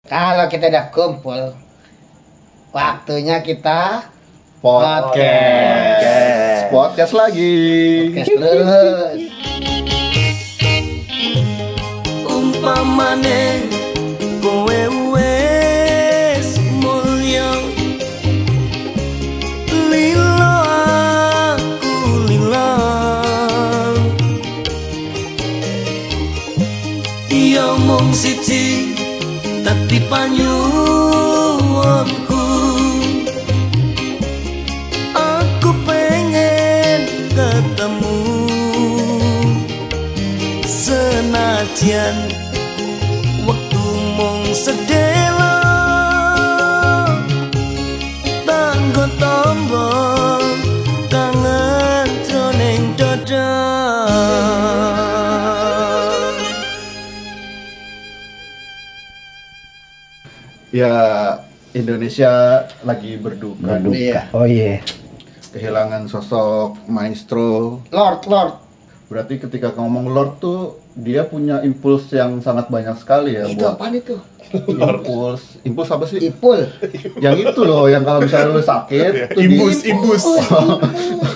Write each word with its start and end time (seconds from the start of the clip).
Kalau 0.00 0.48
kita 0.48 0.72
udah 0.72 0.88
kumpul, 0.88 1.52
waktunya 2.72 3.44
kita 3.44 4.08
Podcast. 4.64 5.92
Podcast 6.72 7.12
lagi. 7.12 8.08
podcast 8.08 8.32
terus. 8.32 9.20
umpamane 12.24 13.68
panyuwunku. 30.08 31.26
Aku 35.12 35.70
pengen 35.84 37.00
ketemu 37.34 38.18
senajan 40.64 42.16
waktu 43.44 43.82
mung 44.16 44.44
sedelo 44.54 45.58
tanggo 48.48 49.04
tombo 49.20 49.88
kangen 51.12 52.08
jroning 52.28 52.96
dada 52.96 53.99
Ya 60.70 60.94
Indonesia 61.70 62.30
lagi 62.82 63.14
berduka. 63.16 63.78
Berduka. 63.78 63.94
Iya. 63.94 64.20
Oh 64.30 64.46
iya. 64.46 64.82
Kehilangan 65.50 66.06
sosok 66.06 66.78
maestro. 66.86 67.82
Lord, 67.90 68.26
Lord. 68.26 68.54
Berarti 69.10 69.42
ketika 69.42 69.74
ngomong 69.74 70.06
Lord 70.06 70.38
tuh 70.38 70.78
dia 70.94 71.22
punya 71.22 71.62
impuls 71.62 72.06
yang 72.10 72.38
sangat 72.38 72.70
banyak 72.70 72.94
sekali 72.98 73.34
ya 73.34 73.46
itu 73.46 73.62
apaan 73.62 73.94
itu? 73.94 74.14
impuls. 74.68 75.62
Impuls 75.62 75.90
apa 75.90 76.04
sih? 76.06 76.18
Ipul. 76.20 76.66
yang 77.18 77.34
itu 77.34 77.60
loh 77.62 77.86
yang 77.86 78.02
kalau 78.02 78.18
misalnya 78.18 78.50
lu 78.50 78.58
sakit 78.58 79.30
tuh 79.30 79.38
di- 79.38 79.46
Imbus, 79.46 79.78
imbus, 79.84 80.22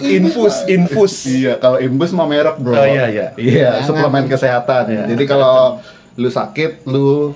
infus, 0.02 0.56
infus. 0.66 1.14
Iya, 1.24 1.58
kalau 1.58 1.78
imbus 1.78 2.10
mah 2.10 2.27
merek, 2.27 2.58
Bro. 2.58 2.74
Oh, 2.74 2.82
iya, 2.82 3.06
iya. 3.06 3.27
Iya, 3.34 3.70
suplemen 3.82 4.27
kesehatan. 4.27 4.84
Iya. 4.88 5.02
Jadi 5.06 5.24
kalau 5.24 5.78
lu 6.14 6.27
sakit, 6.28 6.86
lu 6.86 7.34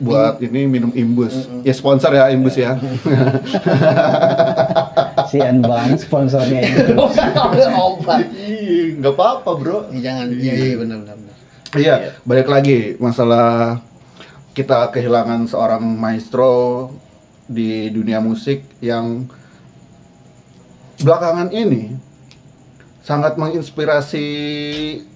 buat 0.00 0.40
ini 0.40 0.64
minum 0.64 0.90
imbus. 0.96 1.46
Ya 1.60 1.76
sponsor 1.76 2.16
ya 2.16 2.32
imbus 2.32 2.56
ya. 2.56 2.74
Si 5.30 5.38
Anbang 5.38 5.94
sponsornya 5.94 6.58
itu. 6.58 6.90
Obat. 7.86 8.26
Iya, 8.34 8.98
nggak 8.98 9.14
apa-apa, 9.14 9.50
Bro. 9.54 9.78
Iya, 9.94 10.00
jangan. 10.02 10.26
Iya, 10.34 10.52
iya 10.58 10.74
benar 10.74 10.96
benar. 11.06 11.16
benar. 11.22 11.34
Iya, 11.78 11.94
balik 12.26 12.48
lagi 12.50 12.98
masalah 12.98 13.78
kita 14.58 14.90
kehilangan 14.90 15.46
seorang 15.46 15.86
maestro 15.86 16.90
di 17.46 17.94
dunia 17.94 18.18
musik 18.18 18.66
yang 18.82 19.30
belakangan 20.98 21.54
ini 21.54 21.94
sangat 23.06 23.38
menginspirasi 23.38 24.26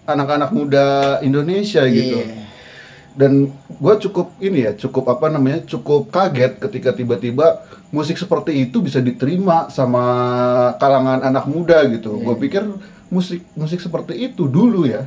anak-anak 0.06 0.50
muda 0.54 1.18
Indonesia 1.26 1.82
gitu. 1.90 2.22
Iya. 3.14 3.20
Dan 3.20 3.32
gue 3.70 3.94
cukup 4.00 4.34
ini 4.38 4.66
ya, 4.66 4.74
cukup 4.74 5.06
apa 5.08 5.30
namanya, 5.30 5.62
cukup 5.62 6.10
kaget 6.10 6.58
ketika 6.58 6.90
tiba-tiba 6.90 7.62
musik 7.88 8.18
seperti 8.18 8.66
itu 8.66 8.82
bisa 8.82 8.98
diterima 8.98 9.70
sama 9.70 10.02
kalangan 10.76 11.22
anak 11.22 11.46
muda 11.46 11.86
gitu. 11.88 12.18
Gue 12.18 12.34
pikir 12.36 12.66
musik 13.06 13.46
musik 13.54 13.78
seperti 13.78 14.18
itu 14.18 14.50
dulu 14.50 14.82
ya 14.84 15.06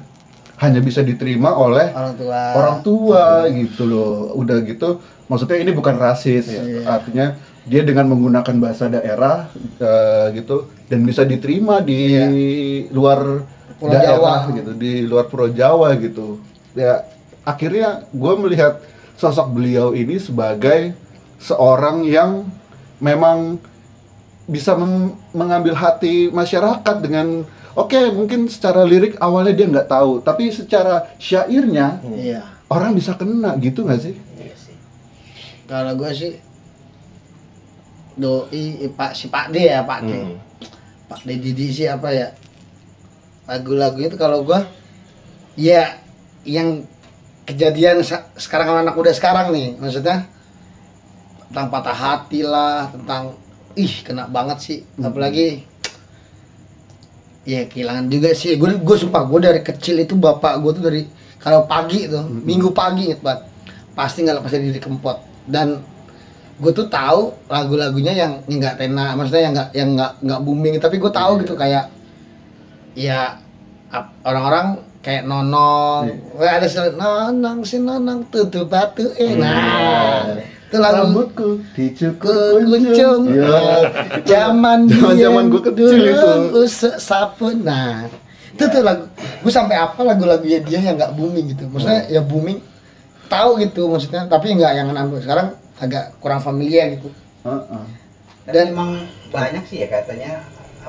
hanya 0.58 0.80
bisa 0.80 1.04
diterima 1.04 1.54
oleh 1.54 1.92
Orang 1.92 2.16
tua. 2.16 2.42
orang 2.56 2.78
tua 2.82 3.24
gitu 3.52 3.84
loh. 3.86 4.32
Udah 4.34 4.58
gitu, 4.64 4.98
maksudnya 5.28 5.60
ini 5.60 5.70
bukan 5.70 6.00
rasis, 6.00 6.48
Iya. 6.50 6.82
artinya 6.88 7.36
dia 7.68 7.84
dengan 7.84 8.08
menggunakan 8.08 8.56
bahasa 8.58 8.88
daerah 8.88 9.52
eh, 9.78 10.26
gitu 10.34 10.66
dan 10.88 11.04
bisa 11.04 11.28
diterima 11.28 11.84
di 11.84 12.00
luar 12.90 13.44
Iya. 13.44 13.56
Pulau 13.78 13.94
daerah 13.94 14.18
Jawa. 14.18 14.34
gitu, 14.58 14.72
di 14.74 15.06
luar 15.06 15.26
Pulau 15.28 15.52
Jawa 15.52 15.94
gitu. 16.00 16.42
Ya 16.74 17.06
akhirnya 17.48 18.04
gue 18.12 18.34
melihat 18.36 18.84
sosok 19.16 19.56
beliau 19.56 19.96
ini 19.96 20.20
sebagai 20.20 20.92
seorang 21.40 22.04
yang 22.04 22.44
memang 23.00 23.56
bisa 24.44 24.76
mem- 24.76 25.16
mengambil 25.32 25.72
hati 25.74 26.28
masyarakat 26.28 26.96
dengan 27.00 27.48
oke 27.72 28.00
mungkin 28.12 28.52
secara 28.52 28.84
lirik 28.84 29.16
awalnya 29.18 29.56
dia 29.56 29.68
nggak 29.68 29.88
tahu 29.88 30.20
tapi 30.20 30.52
secara 30.52 31.08
syairnya 31.16 32.04
Iya. 32.04 32.44
orang 32.68 32.92
bisa 32.92 33.16
kena 33.16 33.56
gitu 33.58 33.88
nggak 33.88 34.02
sih? 34.04 34.16
Kalau 35.68 35.96
gue 35.96 36.12
sih 36.12 36.32
doi 38.18 38.88
eh, 38.88 38.92
Pak 38.92 39.12
si 39.14 39.28
Pak 39.30 39.52
D 39.52 39.68
ya 39.68 39.84
Pak 39.84 40.00
D. 40.04 40.12
Hmm. 40.12 40.36
Pak 41.08 41.22
D 41.24 41.38
Didi 41.38 41.70
sih 41.70 41.86
apa 41.86 42.10
ya? 42.12 42.32
Lagu-lagu 43.46 44.00
itu 44.00 44.16
kalau 44.16 44.44
gua 44.44 44.66
ya 45.56 45.96
yang 46.44 46.84
kejadian 47.48 48.04
sekarang 48.36 48.68
sama 48.68 48.80
anak 48.84 48.96
muda 49.00 49.16
sekarang 49.16 49.56
nih, 49.56 49.80
maksudnya? 49.80 50.28
Tentang 51.48 51.72
patah 51.72 51.96
hati 51.96 52.44
lah, 52.44 52.92
tentang 52.92 53.40
ih 53.80 54.04
kena 54.04 54.28
banget 54.28 54.58
sih, 54.60 54.80
apalagi 55.00 55.64
ya 57.48 57.64
kehilangan 57.72 58.12
juga 58.12 58.36
sih. 58.36 58.60
Gue 58.60 58.76
gue 58.76 58.96
sumpah 59.00 59.24
gue 59.24 59.40
dari 59.40 59.62
kecil 59.64 60.04
itu 60.04 60.20
bapak 60.20 60.60
gue 60.60 60.72
tuh 60.76 60.84
dari 60.84 61.02
kalau 61.40 61.64
pagi 61.64 62.12
tuh, 62.12 62.28
minggu 62.28 62.76
pagi 62.76 63.08
inget 63.08 63.24
banget, 63.24 63.48
pasti 63.96 64.28
nggak 64.28 64.44
lepas 64.44 64.52
dari 64.52 64.82
kempot. 64.84 65.18
Dan 65.48 65.80
gue 66.60 66.72
tuh 66.76 66.92
tahu 66.92 67.32
lagu-lagunya 67.48 68.12
yang 68.12 68.44
nggak 68.44 68.76
tena 68.82 69.16
maksudnya 69.16 69.44
yang 69.48 69.54
nggak 69.56 69.70
yang 69.72 69.90
nggak 69.96 70.12
nggak 70.20 70.40
booming. 70.44 70.76
Tapi 70.84 71.00
gue 71.00 71.12
tahu 71.16 71.40
gitu 71.40 71.56
kayak 71.56 71.88
ya 72.98 73.40
orang-orang 74.28 74.84
kayak 75.08 75.24
nonong. 75.24 76.04
Wah, 76.36 76.52
ada 76.54 76.68
sel- 76.68 76.92
nonong 76.94 77.64
si 77.64 77.80
nonong 77.80 78.28
tutup 78.28 78.68
batu 78.68 79.08
eh. 79.16 79.34
Nah 79.34 80.36
itu 80.68 80.76
lagu 80.76 81.08
Rambutku 81.08 81.64
dicukur 81.72 82.60
ke 82.60 82.68
kuncung 82.68 83.22
Ya. 83.32 83.88
zaman 84.28 84.84
Zaman-zaman 84.84 85.44
gua 85.48 85.62
kecil 85.64 85.96
itu. 85.96 86.32
usuk 86.60 87.00
sapu. 87.00 87.56
Nah 87.56 88.12
itu 88.52 88.64
tuh 88.68 88.84
lagu 88.84 89.08
gue 89.16 89.48
sampai 89.48 89.80
apa 89.80 90.04
lagu-lagunya 90.04 90.60
dia 90.60 90.84
yang 90.84 91.00
nggak 91.00 91.16
booming 91.16 91.56
gitu. 91.56 91.72
Maksudnya 91.72 92.04
ya 92.10 92.20
booming 92.20 92.60
tahu 93.28 93.60
gitu 93.60 93.88
maksudnya 93.88 94.28
tapi 94.28 94.60
nggak 94.60 94.72
yang 94.74 94.92
anak 94.92 95.24
sekarang 95.24 95.48
agak 95.80 96.12
kurang 96.20 96.44
familiar 96.44 96.92
gitu. 96.92 97.08
Heeh. 97.48 97.84
Dan- 98.44 98.52
Dan 98.52 98.66
emang 98.72 98.90
banyak 99.28 99.64
sih 99.64 99.84
ya 99.84 99.88
katanya 99.88 100.44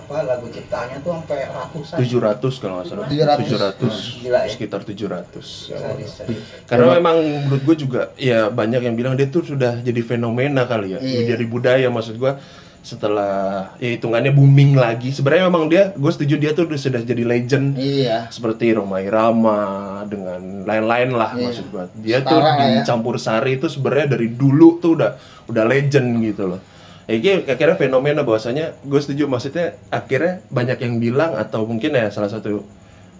apa 0.08 0.24
lagu 0.24 0.48
ciptaannya 0.48 1.04
tuh 1.04 1.12
sampai 1.12 1.38
ratusan. 1.44 1.96
700 2.00 2.62
kalau 2.64 2.74
nggak 2.80 2.86
salah. 2.88 3.06
700. 3.12 3.76
700. 3.76 4.24
Gila 4.24 4.38
ya. 4.40 4.48
Sekitar 4.48 4.80
700. 4.80 5.36
Sadis, 5.68 6.10
sadis. 6.16 6.40
Karena 6.64 6.96
memang 6.96 7.16
menurut 7.44 7.62
gue 7.62 7.76
juga 7.78 8.00
ya 8.16 8.48
banyak 8.48 8.88
yang 8.88 8.96
bilang 8.96 9.14
dia 9.14 9.28
tuh 9.28 9.44
sudah 9.44 9.76
jadi 9.78 10.00
fenomena 10.00 10.64
kali 10.64 10.96
ya. 10.96 11.00
Iya. 11.04 11.36
Jadi 11.36 11.44
budaya 11.44 11.92
maksud 11.92 12.16
gue 12.16 12.32
setelah 12.80 13.68
ya 13.76 13.92
hitungannya 13.92 14.32
booming 14.32 14.72
lagi. 14.72 15.12
Sebenarnya 15.12 15.52
memang 15.52 15.68
dia 15.68 15.92
gue 15.92 16.08
setuju 16.08 16.40
dia 16.40 16.56
tuh 16.56 16.64
udah 16.64 16.80
sudah 16.80 17.04
jadi 17.04 17.28
legend 17.28 17.76
iya 17.76 18.32
seperti 18.32 18.72
Roma 18.72 19.04
Irama 19.04 19.60
dengan 20.08 20.64
lain-lain 20.64 21.12
lah 21.12 21.36
Iya. 21.36 21.52
maksud 21.52 21.66
gua. 21.68 21.84
Dia 21.92 22.24
tuh 22.24 22.40
Setara 22.40 22.56
di 22.56 22.80
ya. 22.80 22.82
campur 22.88 23.20
sari 23.20 23.60
itu 23.60 23.68
sebenarnya 23.68 24.16
dari 24.16 24.32
dulu 24.32 24.80
tuh 24.80 24.96
udah 24.96 25.10
udah 25.52 25.64
legend 25.68 26.16
gitu 26.24 26.56
loh. 26.56 26.60
Ini 27.08 27.48
akhirnya 27.48 27.80
fenomena 27.80 28.20
bahwasanya 28.20 28.76
gue 28.84 29.00
setuju 29.00 29.24
maksudnya 29.24 29.80
akhirnya 29.88 30.44
banyak 30.52 30.76
yang 30.76 30.94
bilang 31.00 31.32
atau 31.34 31.64
mungkin 31.64 31.96
ya 31.96 32.12
salah 32.12 32.28
satu 32.28 32.60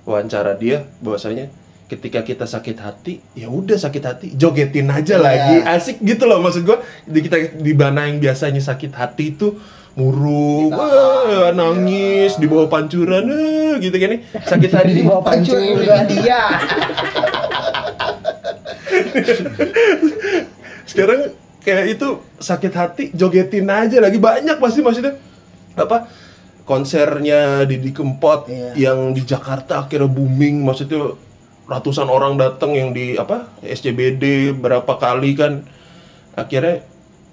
wawancara 0.05 0.61
dia 0.61 0.85
bahwasanya 1.01 1.49
ketika 1.89 2.21
kita 2.21 2.45
sakit 2.45 2.77
hati 2.85 3.25
ya 3.33 3.49
udah 3.49 3.81
sakit 3.81 4.03
hati 4.05 4.27
jogetin 4.37 4.93
aja 4.93 5.17
Iya. 5.17 5.25
lagi. 5.25 5.57
Asik 5.65 6.05
gitu 6.05 6.29
loh 6.29 6.37
maksud 6.45 6.69
gua. 6.69 6.85
Di 7.09 7.25
kita 7.25 7.57
di 7.57 7.73
mana 7.73 8.13
yang 8.13 8.21
biasanya 8.21 8.61
sakit 8.61 8.93
hati 8.93 9.33
itu 9.33 9.57
murung 9.97 10.69
wah, 10.69 11.49
nangis. 11.51 12.37
di 12.37 12.45
bawah 12.45 12.69
pancuran 12.69 13.25
eh, 13.25 13.81
gitu 13.81 13.97
kan 13.97 14.09
nih. 14.13 14.21
Sakit 14.45 14.69
hati. 14.69 14.93
Di 15.01 15.05
bawah 15.09 15.25
pancuran. 15.25 16.05
dia. 16.13 16.45
Sekarang 20.85 21.33
kayak 21.61 21.99
itu 21.99 22.09
sakit 22.39 22.73
hati 22.73 23.05
jogetin 23.13 23.67
aja 23.67 23.99
lagi. 23.99 24.17
Banyak 24.17 24.59
pasti 24.59 24.81
maksudnya. 24.81 25.15
Apa? 25.75 26.07
Konsernya 26.63 27.65
Didi 27.65 27.91
Kempot 27.91 28.45
Iya. 28.47 28.93
yang 28.93 29.17
di 29.17 29.25
Jakarta 29.25 29.83
akhirnya 29.83 30.07
booming. 30.07 30.61
Maksudnya 30.61 31.17
ratusan 31.65 32.09
orang 32.09 32.37
datang 32.37 32.77
yang 32.77 32.93
di 32.93 33.17
apa 33.17 33.49
SCBD 33.63 34.53
berapa 34.53 34.93
kali 34.95 35.33
kan. 35.33 35.65
Akhirnya 36.37 36.85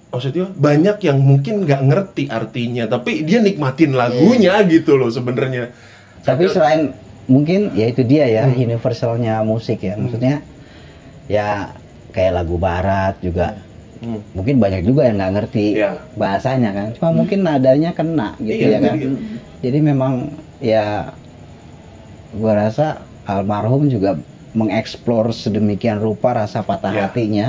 maksudnya 0.10 0.48
banyak 0.48 0.98
yang 1.04 1.20
mungkin 1.20 1.68
nggak 1.68 1.82
ngerti 1.84 2.24
artinya. 2.32 2.88
Tapi 2.88 3.28
dia 3.28 3.44
nikmatin 3.44 3.92
lagunya 3.92 4.56
gitu 4.64 4.96
loh 4.96 5.12
sebenarnya. 5.12 5.76
Tapi 6.24 6.48
selain 6.48 6.96
mungkin 7.28 7.76
ya 7.76 7.92
itu 7.92 8.08
dia 8.08 8.24
ya 8.26 8.48
Hmm. 8.48 8.56
universalnya 8.56 9.44
musik 9.44 9.84
ya. 9.84 10.00
Maksudnya 10.00 10.42
ya 11.28 11.76
kayak 12.16 12.40
lagu 12.40 12.56
barat 12.56 13.20
juga 13.20 13.60
Hmm. 13.96 14.20
mungkin 14.32 14.60
banyak 14.60 14.84
juga 14.84 15.08
yang 15.08 15.16
nggak 15.16 15.34
ngerti 15.34 15.66
Iya. 15.76 15.92
bahasanya 16.14 16.70
kan. 16.72 16.88
Cuma 16.94 17.10
mungkin 17.14 17.40
nadanya 17.42 17.92
kena 17.92 18.36
gitu 18.38 18.68
Iya, 18.68 18.76
ya 18.76 18.80
kan. 18.84 18.96
iya. 18.96 19.10
Jadi 19.64 19.78
memang 19.80 20.14
ya 20.60 20.86
gua 22.32 22.54
rasa 22.58 23.00
almarhum 23.24 23.88
juga 23.88 24.20
mengeksplor 24.52 25.32
sedemikian 25.32 26.00
rupa 26.00 26.36
rasa 26.36 26.60
patah 26.62 26.92
Iya. 26.92 27.02
hatinya 27.08 27.48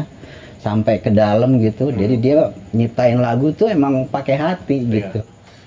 sampai 0.59 0.99
ke 0.99 1.11
dalam 1.11 1.59
gitu. 1.59 1.91
Hmm. 1.91 1.99
Jadi 1.99 2.15
dia 2.17 2.39
nyiptain 2.71 3.19
lagu 3.19 3.51
tuh 3.51 3.67
emang 3.67 4.07
pakai 4.07 4.35
hati 4.35 4.79
Iya. 4.81 4.91
gitu. 4.93 5.21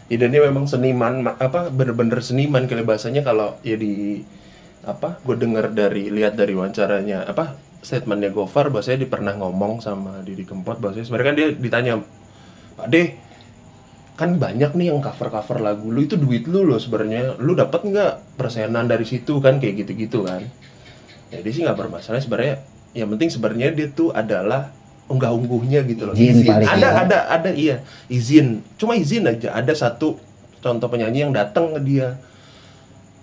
Ya, 0.09 0.17
dan 0.17 0.33
dia 0.33 0.41
memang 0.41 0.65
seniman 0.65 1.21
ma- 1.21 1.37
apa 1.37 1.69
bener-bener 1.69 2.17
seniman 2.19 2.65
kali 2.65 2.81
bahasanya 2.81 3.21
kalau 3.21 3.59
ya 3.61 3.75
di 3.75 4.25
apa 4.81 5.19
gue 5.21 5.35
dengar 5.37 5.69
dari 5.69 6.09
lihat 6.09 6.33
dari 6.33 6.55
wawancaranya 6.55 7.27
apa 7.27 7.53
statementnya 7.79 8.31
Gofar 8.31 8.67
bahasanya 8.69 9.07
dia 9.07 9.09
pernah 9.09 9.33
ngomong 9.39 9.79
sama 9.79 10.19
Didi 10.23 10.43
Kempot 10.43 10.79
bahasanya 10.83 11.07
sebenarnya 11.07 11.27
kan 11.27 11.35
dia 11.37 11.47
ditanya 11.55 11.93
Pak 12.75 12.87
De 12.91 13.03
kan 14.19 14.35
banyak 14.35 14.75
nih 14.75 14.91
yang 14.91 14.99
cover-cover 14.99 15.63
lagu 15.63 15.87
lu 15.87 16.03
itu 16.03 16.19
duit 16.19 16.43
lu 16.43 16.67
loh 16.67 16.75
sebenarnya. 16.75 17.39
Lu 17.39 17.55
dapat 17.55 17.87
nggak 17.87 18.35
persenan 18.35 18.91
dari 18.91 19.07
situ? 19.07 19.39
Kan 19.39 19.63
kayak 19.63 19.87
gitu-gitu 19.87 20.27
kan. 20.27 20.43
Ya 21.31 21.39
dia 21.39 21.51
sih 21.55 21.63
nggak 21.63 21.79
bermasalah 21.79 22.19
sebenarnya. 22.19 22.59
Yang 22.91 23.15
penting 23.15 23.29
sebenarnya 23.31 23.67
dia 23.71 23.87
tuh 23.87 24.11
adalah 24.11 24.75
unggah 25.07 25.31
ungguhnya 25.31 25.87
gitu 25.87 26.11
loh. 26.11 26.15
Izin 26.19 26.43
paling 26.43 26.67
ada 26.67 26.83
ya. 26.83 26.99
ada 27.07 27.17
ada 27.31 27.49
iya. 27.55 27.79
Izin. 28.11 28.59
Cuma 28.75 28.99
izin 28.99 29.23
aja. 29.23 29.55
Ada 29.55 29.71
satu 29.87 30.19
contoh 30.59 30.87
penyanyi 30.91 31.23
yang 31.23 31.31
datang 31.31 31.71
ke 31.71 31.79
dia 31.87 32.19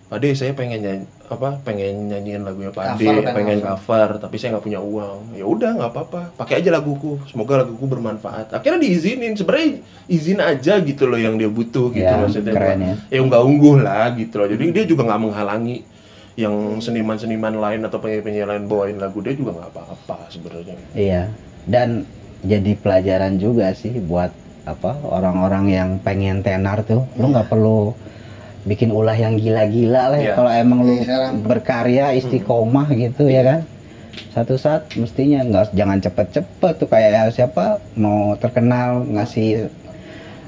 Pak 0.07 0.23
De, 0.23 0.31
saya 0.33 0.55
pengen 0.55 0.79
nyanyi 0.79 1.03
apa 1.27 1.59
pengen 1.67 2.07
nyanyiin 2.07 2.47
lagunya 2.47 2.71
Pak 2.71 2.95
De, 2.95 3.11
Cover, 3.11 3.27
kan, 3.27 3.35
pengen 3.35 3.59
cover. 3.59 3.75
cover, 3.75 4.23
tapi 4.23 4.39
saya 4.39 4.55
nggak 4.55 4.63
punya 4.63 4.79
uang. 4.79 5.35
Ya 5.35 5.43
udah 5.43 5.71
nggak 5.75 5.91
apa-apa, 5.91 6.21
pakai 6.39 6.63
aja 6.63 6.71
laguku. 6.71 7.19
Semoga 7.27 7.67
laguku 7.67 7.85
bermanfaat. 7.85 8.55
Akhirnya 8.55 8.79
diizinin. 8.79 9.35
Sebenarnya 9.35 9.83
izin 10.07 10.39
aja 10.39 10.79
gitu 10.79 11.11
loh 11.11 11.19
yang 11.19 11.35
dia 11.35 11.51
butuh 11.51 11.91
gitu 11.91 12.07
Ya, 12.07 12.23
maksudnya. 12.23 12.55
keren 12.55 12.79
ya. 12.79 12.95
Ya 13.11 13.21
nggak 13.21 13.43
ungguh 13.43 13.83
lah 13.83 14.15
gitu 14.15 14.39
loh. 14.39 14.47
Jadi 14.47 14.65
dia 14.71 14.85
juga 14.87 15.03
nggak 15.03 15.23
menghalangi 15.27 15.83
yang 16.39 16.55
seniman-seniman 16.79 17.59
lain 17.59 17.81
atau 17.83 17.99
penyanyi-penyanyi 17.99 18.47
lain 18.47 18.65
bawain 18.71 18.99
lagu 19.03 19.19
dia 19.19 19.35
juga 19.35 19.59
nggak 19.59 19.71
apa-apa 19.75 20.31
sebenarnya. 20.31 20.79
Iya. 20.95 21.35
Dan 21.67 22.07
jadi 22.47 22.79
pelajaran 22.79 23.43
juga 23.43 23.75
sih 23.75 23.91
buat 23.99 24.31
apa 24.63 25.03
orang-orang 25.03 25.65
yang 25.67 25.89
pengen 25.99 26.47
tenar 26.47 26.87
tuh. 26.87 27.03
Lu 27.19 27.35
nggak 27.35 27.51
perlu 27.51 27.91
bikin 28.67 28.91
ulah 28.91 29.15
yang 29.15 29.35
gila-gila 29.35 30.11
lah 30.11 30.19
ya. 30.19 30.25
Iya. 30.25 30.35
Kalau 30.35 30.51
emang 30.53 30.79
lu 30.83 30.95
Iya, 30.97 31.33
berkarya 31.39 32.07
istiqomah 32.13 32.91
gitu 32.93 33.25
ya 33.25 33.43
kan. 33.43 33.61
Satu 34.29 34.57
saat 34.57 34.91
mestinya 34.95 35.41
nggak 35.41 35.73
jangan 35.73 35.99
cepet-cepet 35.99 36.73
tuh 36.77 36.89
kayak 36.89 37.31
siapa 37.31 37.79
mau 37.95 38.35
terkenal 38.35 39.07
ngasih 39.07 39.71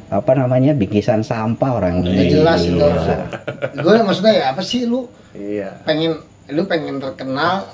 apa 0.09 0.33
namanya 0.35 0.73
bikisan 0.73 1.21
sampah 1.21 1.71
orang 1.75 2.01
Udah 2.01 2.11
gila. 2.11 2.27
jelas 2.27 2.61
itu. 2.65 2.87
Gue 3.77 3.95
maksudnya 4.03 4.33
ya 4.35 4.45
apa 4.51 4.61
sih 4.61 4.83
lu 4.83 5.05
Iya. 5.31 5.85
pengen 5.85 6.19
lu 6.49 6.65
pengen 6.65 6.97
terkenal 6.97 7.69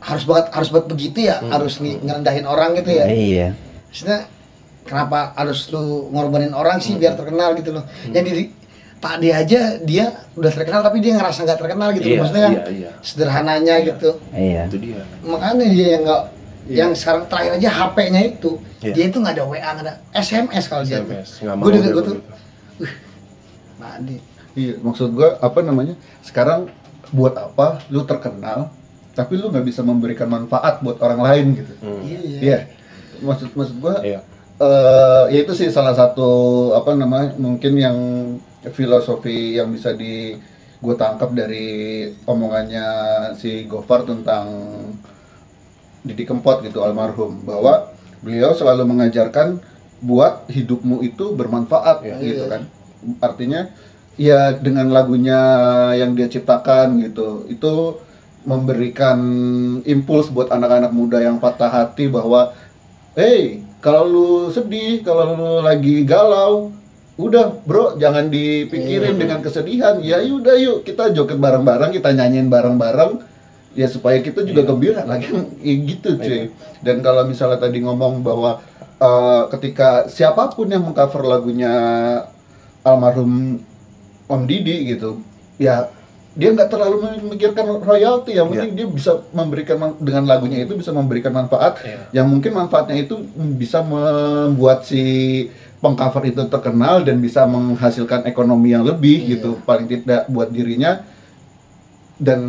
harus 0.00 0.24
banget 0.24 0.46
harus 0.50 0.68
buat 0.68 0.84
begitu 0.84 1.18
ya 1.22 1.38
harus 1.44 1.78
nih 1.78 2.00
ngerendahin 2.00 2.42
orang 2.44 2.74
gitu 2.74 2.90
ya 2.90 3.04
Iya. 3.06 3.48
maksudnya 3.86 4.18
kenapa 4.82 5.36
harus 5.36 5.68
lu 5.68 6.08
ngorbanin 6.10 6.50
orang 6.50 6.80
sih 6.80 6.96
biar 6.96 7.14
terkenal 7.14 7.52
gitu 7.54 7.70
loh 7.70 7.84
yang 8.08 8.24
di 8.24 8.50
Pak 9.00 9.14
D 9.16 9.32
aja 9.32 9.60
dia 9.80 10.04
udah 10.36 10.52
terkenal 10.52 10.80
tapi 10.80 11.00
dia 11.00 11.16
ngerasa 11.16 11.42
nggak 11.42 11.58
terkenal 11.58 11.88
gitu. 11.96 12.04
Iya, 12.06 12.18
maksudnya 12.20 12.42
yang 12.44 12.54
iya, 12.54 12.64
iya. 12.68 12.90
sederhananya 13.00 13.74
Iya. 13.74 13.86
gitu 13.88 14.10
Iya. 14.30 14.62
Itu 14.68 14.76
dia. 14.78 15.02
makanya 15.24 15.66
dia 15.66 15.86
yang 15.90 16.02
nggak 16.04 16.22
yang 16.70 16.90
sekarang 16.92 17.24
terakhir 17.26 17.52
aja 17.56 17.68
HP-nya 17.72 18.20
itu 18.28 18.50
Iya. 18.78 18.92
dia 18.92 19.04
itu 19.08 19.16
nggak 19.18 19.34
ada 19.34 19.44
WA 19.44 19.56
nggak 19.72 19.84
ada 19.84 19.94
SMS 20.12 20.64
kalau 20.68 20.84
dia 20.84 21.00
SMS, 21.00 21.28
gue 21.40 21.70
dia 21.72 21.90
gue 21.90 22.04
tuh 22.04 22.16
Pak 23.76 23.94
D 24.00 24.08
Iya, 24.50 24.82
maksud 24.82 25.14
gua 25.14 25.38
apa 25.38 25.62
namanya? 25.62 25.94
Sekarang 26.20 26.66
buat 27.10 27.32
apa 27.32 27.78
lu 27.86 28.02
terkenal 28.02 28.66
tapi 29.10 29.34
lu 29.34 29.46
nggak 29.46 29.62
bisa 29.62 29.80
memberikan 29.80 30.26
manfaat 30.26 30.78
buat 30.80 30.98
orang 30.98 31.22
lain 31.22 31.46
gitu. 31.56 31.72
Hmm. 31.80 32.02
iya 32.02 32.18
Iya. 32.38 32.58
Maksud 33.20 33.54
maksud 33.54 33.76
gua 33.78 34.02
Iya. 34.02 34.20
eh 34.58 35.24
ya 35.32 35.38
itu 35.40 35.54
sih 35.54 35.70
salah 35.70 35.94
satu 35.94 36.28
apa 36.74 36.92
namanya? 36.92 37.32
mungkin 37.36 37.72
yang 37.74 37.96
filosofi 38.68 39.56
yang 39.56 39.72
bisa 39.72 39.96
di 39.96 40.36
gue 40.80 40.94
tangkap 40.96 41.32
dari 41.32 42.08
omongannya 42.24 42.88
si 43.36 43.64
Gofar 43.64 44.04
tentang 44.04 44.48
Didi 46.00 46.24
Kempot 46.24 46.64
gitu 46.64 46.80
almarhum 46.80 47.44
bahwa 47.44 47.92
beliau 48.24 48.52
selalu 48.52 48.88
mengajarkan 48.88 49.60
buat 50.00 50.48
hidupmu 50.48 51.04
itu 51.04 51.36
bermanfaat 51.36 52.00
Iya. 52.04 52.16
gitu 52.20 52.44
kan 52.48 52.62
artinya 53.20 53.68
ya 54.16 54.56
dengan 54.56 54.88
lagunya 54.92 55.40
yang 55.96 56.16
dia 56.16 56.28
ciptakan 56.28 57.00
gitu 57.04 57.44
itu 57.48 58.00
memberikan 58.44 59.20
impuls 59.84 60.32
buat 60.32 60.48
anak-anak 60.48 60.92
muda 60.96 61.20
yang 61.20 61.36
patah 61.36 61.68
hati 61.68 62.08
bahwa 62.08 62.56
hey 63.12 63.60
kalau 63.84 64.08
lu 64.08 64.28
sedih 64.48 65.04
kalau 65.04 65.36
lu 65.36 65.50
lagi 65.60 66.04
galau 66.08 66.72
udah 67.20 67.60
bro 67.68 68.00
jangan 68.00 68.32
dipikirin 68.32 69.20
dengan 69.20 69.44
kesedihan. 69.44 70.00
Ya 70.00 70.24
yaudah 70.24 70.56
yuk 70.56 70.88
kita 70.88 71.12
joget 71.12 71.36
bareng-bareng 71.36 71.92
kita 71.92 72.16
nyanyiin 72.16 72.48
bareng-bareng. 72.48 73.20
Ya 73.76 73.86
supaya 73.86 74.18
kita 74.24 74.42
juga 74.42 74.64
gembira 74.64 75.04
lagi. 75.04 75.28
Ya 75.66 75.74
gitu 75.76 76.16
cuy. 76.16 76.50
Dan 76.80 77.04
kalau 77.04 77.28
misalnya 77.28 77.60
tadi 77.60 77.84
ngomong 77.84 78.24
bahwa 78.24 78.64
eh, 78.96 79.42
ketika 79.52 80.08
siapa 80.08 80.50
pun 80.56 80.72
yang 80.72 80.82
mengcover 80.82 81.22
lagunya 81.28 81.72
almarhum 82.80 83.60
Om 84.30 84.42
Didi 84.46 84.96
gitu 84.96 85.20
ya 85.60 85.90
dia 86.30 86.54
nggak 86.54 86.70
terlalu 86.70 86.96
memikirkan 87.20 87.66
royalti. 87.82 88.38
Yang 88.38 88.46
penting 88.54 88.72
dia 88.78 88.86
bisa 88.86 89.12
memberikan 89.34 89.76
dengan 89.98 90.24
lagunya 90.30 90.62
itu 90.62 90.78
bisa 90.78 90.94
memberikan 90.94 91.34
manfaat. 91.34 91.82
Iya. 91.82 92.22
yang 92.22 92.26
mungkin 92.30 92.54
manfaatnya 92.54 92.96
itu 93.02 93.18
bisa 93.58 93.82
membuat 93.82 94.86
si 94.86 95.02
pengcover 95.80 96.22
itu 96.28 96.44
terkenal 96.46 97.00
dan 97.02 97.16
bisa 97.18 97.48
menghasilkan 97.48 98.28
ekonomi 98.28 98.72
yang 98.72 98.84
lebih 98.84 99.24
Iya. 99.24 99.30
gitu 99.40 99.50
paling 99.64 99.88
tidak 99.88 100.28
buat 100.28 100.52
dirinya 100.52 101.00
dan 102.20 102.40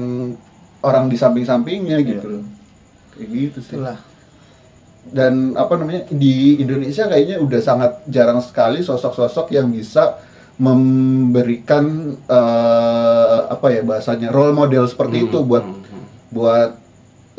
orang 0.84 1.08
di 1.08 1.16
samping-sampingnya 1.16 1.98
gitu 2.04 2.28
Iya. 2.28 2.34
loh 2.38 2.46
kayak 3.12 3.28
gitu 3.32 3.60
sih 3.64 3.76
itulah 3.76 4.00
dan 5.02 5.58
apa 5.58 5.74
namanya 5.76 6.06
di 6.14 6.62
Indonesia 6.62 7.10
kayaknya 7.10 7.42
udah 7.42 7.60
sangat 7.60 7.92
jarang 8.06 8.38
sekali 8.38 8.86
sosok-sosok 8.86 9.50
yang 9.50 9.72
bisa 9.72 10.20
memberikan 10.62 12.14
eh, 12.22 13.38
apa 13.50 13.68
ya 13.74 13.82
bahasanya 13.82 14.30
role 14.30 14.54
model 14.54 14.86
seperti 14.86 15.24
Hmm, 15.24 15.28
itu 15.28 15.38
buat 15.42 15.64
hmm, 15.66 15.82
hmm. 15.82 16.06
buat 16.30 16.72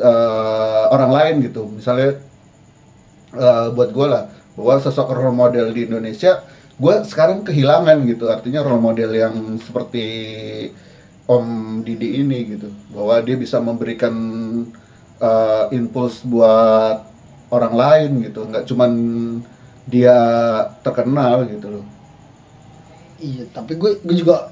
eh, 0.01 0.83
orang 0.91 1.11
lain 1.13 1.35
gitu 1.47 1.69
misalnya 1.71 2.19
eh, 3.31 3.67
buat 3.71 3.89
gue 3.95 4.07
lah 4.11 4.27
bahwa 4.53 4.75
sosok 4.81 5.13
role 5.13 5.33
model 5.33 5.73
di 5.73 5.89
Indonesia 5.89 6.41
gue 6.77 6.95
sekarang 7.05 7.45
kehilangan 7.45 8.01
gitu. 8.05 8.29
Artinya 8.29 8.65
role 8.65 8.81
model 8.81 9.11
yang 9.13 9.35
seperti 9.61 10.05
Om 11.29 11.81
Didi 11.85 12.21
ini 12.21 12.57
gitu. 12.57 12.69
Bahwa 12.93 13.21
dia 13.21 13.35
bisa 13.37 13.57
memberikan 13.61 14.13
eh, 15.21 15.63
impuls 15.73 16.25
buat 16.25 17.05
orang 17.53 17.73
lain 17.73 18.09
gitu. 18.29 18.45
Nggak 18.49 18.65
cuman 18.69 18.91
dia 19.87 20.17
terkenal 20.81 21.45
gitu 21.47 21.79
loh. 21.79 21.85
Iya, 23.23 23.47
tapi 23.55 23.79
gue 23.79 24.03
gue 24.03 24.15
juga 24.19 24.51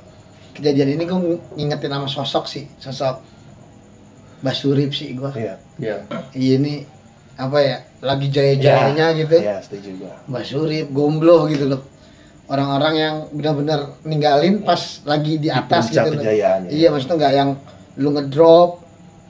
kejadian 0.56 0.96
ini 0.96 1.04
gue 1.08 1.20
ngingetin 1.60 1.92
sama 1.92 2.08
sosok 2.08 2.46
sih, 2.48 2.66
sosok 2.80 3.20
Basurip 4.42 4.92
sih 4.92 5.14
gue. 5.14 5.32
Iya. 5.38 5.56
ya 5.78 5.98
Iya 6.34 6.54
ini 6.58 6.74
apa 7.38 7.58
ya, 7.62 7.78
lagi 8.02 8.28
jaya-jayanya 8.28 9.06
gitu. 9.16 9.36
Iya, 9.38 9.62
setuju 9.62 9.90
gua. 10.02 10.14
Basurip, 10.28 10.90
gomblo 10.90 11.46
gitu 11.46 11.70
loh. 11.70 11.82
Orang-orang 12.46 12.94
yang 12.98 13.16
benar-benar 13.32 13.80
ninggalin 14.04 14.60
pas 14.60 15.00
lagi 15.06 15.38
di 15.38 15.48
atas 15.48 15.88
puncak 15.88 16.04
gitu 16.04 16.12
loh. 16.12 16.24
kejayaannya. 16.26 16.70
Iya, 16.70 16.88
maksudnya 16.90 17.16
nggak 17.16 17.34
yang 17.34 17.50
lu 17.96 18.10
ngedrop, 18.12 18.70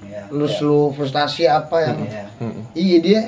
Iya. 0.01 0.21
lu 0.31 0.45
lu 0.47 0.79
frustasi 0.91 1.45
apa 1.45 1.77
yang 1.83 1.97
Iya. 2.01 2.25
Hmm, 2.39 2.61
iya 2.73 2.97
dia 2.97 3.21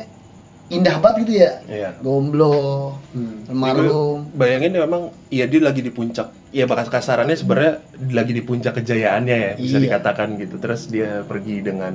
indah 0.68 0.98
banget 0.98 1.28
gitu 1.28 1.34
ya. 1.38 1.52
Iya. 1.68 1.90
Gomblo, 2.02 2.98
Hmm. 3.14 3.46
almarhum. 3.46 4.26
Bayangin 4.34 4.74
ya 4.74 4.82
memang 4.82 5.04
iya 5.30 5.46
dia 5.46 5.62
lagi 5.62 5.84
di 5.84 5.92
puncak. 5.92 6.32
Ya 6.50 6.66
bakas 6.66 6.90
kasarannya 6.90 7.36
sebenarnya 7.36 7.84
lagi 8.10 8.32
di 8.32 8.42
puncak 8.42 8.80
kejayaannya 8.80 9.38
ya 9.38 9.52
bisa 9.56 9.78
Iya. 9.78 9.86
dikatakan 9.86 10.40
gitu. 10.40 10.58
Terus 10.58 10.88
dia 10.88 11.22
pergi 11.22 11.62
dengan 11.62 11.94